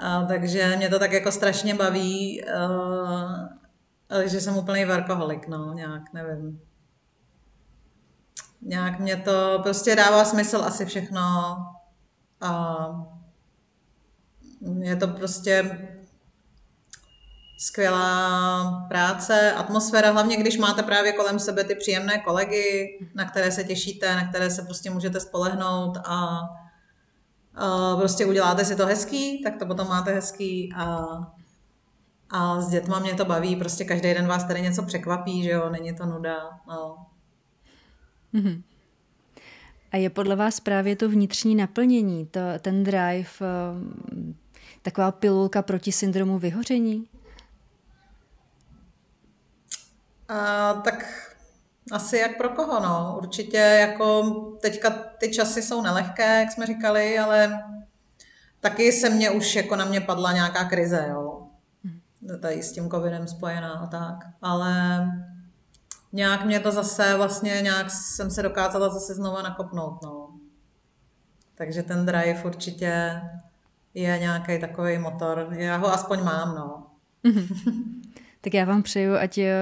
[0.00, 6.12] A, takže mě to tak jako strašně baví, uh, že jsem úplný varkoholik, no, nějak,
[6.12, 6.60] nevím.
[8.62, 11.20] Nějak mě to prostě dává smysl asi všechno
[12.40, 12.86] a
[14.80, 15.78] je to prostě
[17.58, 23.64] skvělá práce, atmosféra, hlavně když máte právě kolem sebe ty příjemné kolegy, na které se
[23.64, 26.40] těšíte, na které se prostě můžete spolehnout a
[27.96, 31.06] prostě uděláte si to hezký, tak to potom máte hezký a,
[32.30, 35.70] a s dětma mě to baví, prostě každý den vás tady něco překvapí, že jo,
[35.70, 36.36] není to nuda,
[36.68, 37.06] no.
[38.34, 38.62] Mm-hmm.
[39.92, 44.34] A je podle vás právě to vnitřní naplnění, to, ten drive, eh,
[44.82, 47.06] taková pilulka proti syndromu vyhoření?
[50.28, 51.29] A, tak
[51.92, 53.14] asi jak pro koho, no.
[53.18, 54.22] Určitě jako
[54.62, 57.64] teďka ty časy jsou nelehké, jak jsme říkali, ale
[58.60, 61.46] taky se mě už jako na mě padla nějaká krize, jo.
[62.40, 64.26] Tady s tím covidem spojená a tak.
[64.42, 65.06] Ale
[66.12, 70.28] nějak mě to zase vlastně, nějak jsem se dokázala zase znova nakopnout, no.
[71.54, 73.22] Takže ten drive určitě
[73.94, 75.48] je nějaký takový motor.
[75.50, 76.86] Já ho aspoň mám, no.
[78.40, 79.52] Tak já vám přeju, ať, eh,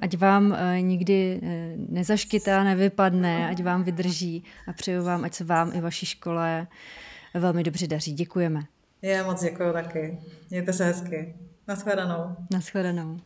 [0.00, 5.44] ať vám eh, nikdy eh, nezaškytá, nevypadne, ať vám vydrží a přeju vám, ať se
[5.44, 6.66] vám i vaší škole
[7.34, 8.12] velmi dobře daří.
[8.12, 8.60] Děkujeme.
[9.02, 10.18] Já moc děkuji taky.
[10.50, 11.34] Mějte se hezky.
[11.68, 12.36] Naschledanou.
[12.52, 13.20] Naschledanou.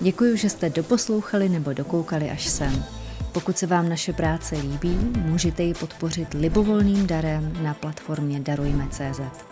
[0.00, 2.84] Děkuji, že jste doposlouchali nebo dokoukali až sem.
[3.32, 9.49] Pokud se vám naše práce líbí, můžete ji podpořit libovolným darem na platformě Darujme.cz.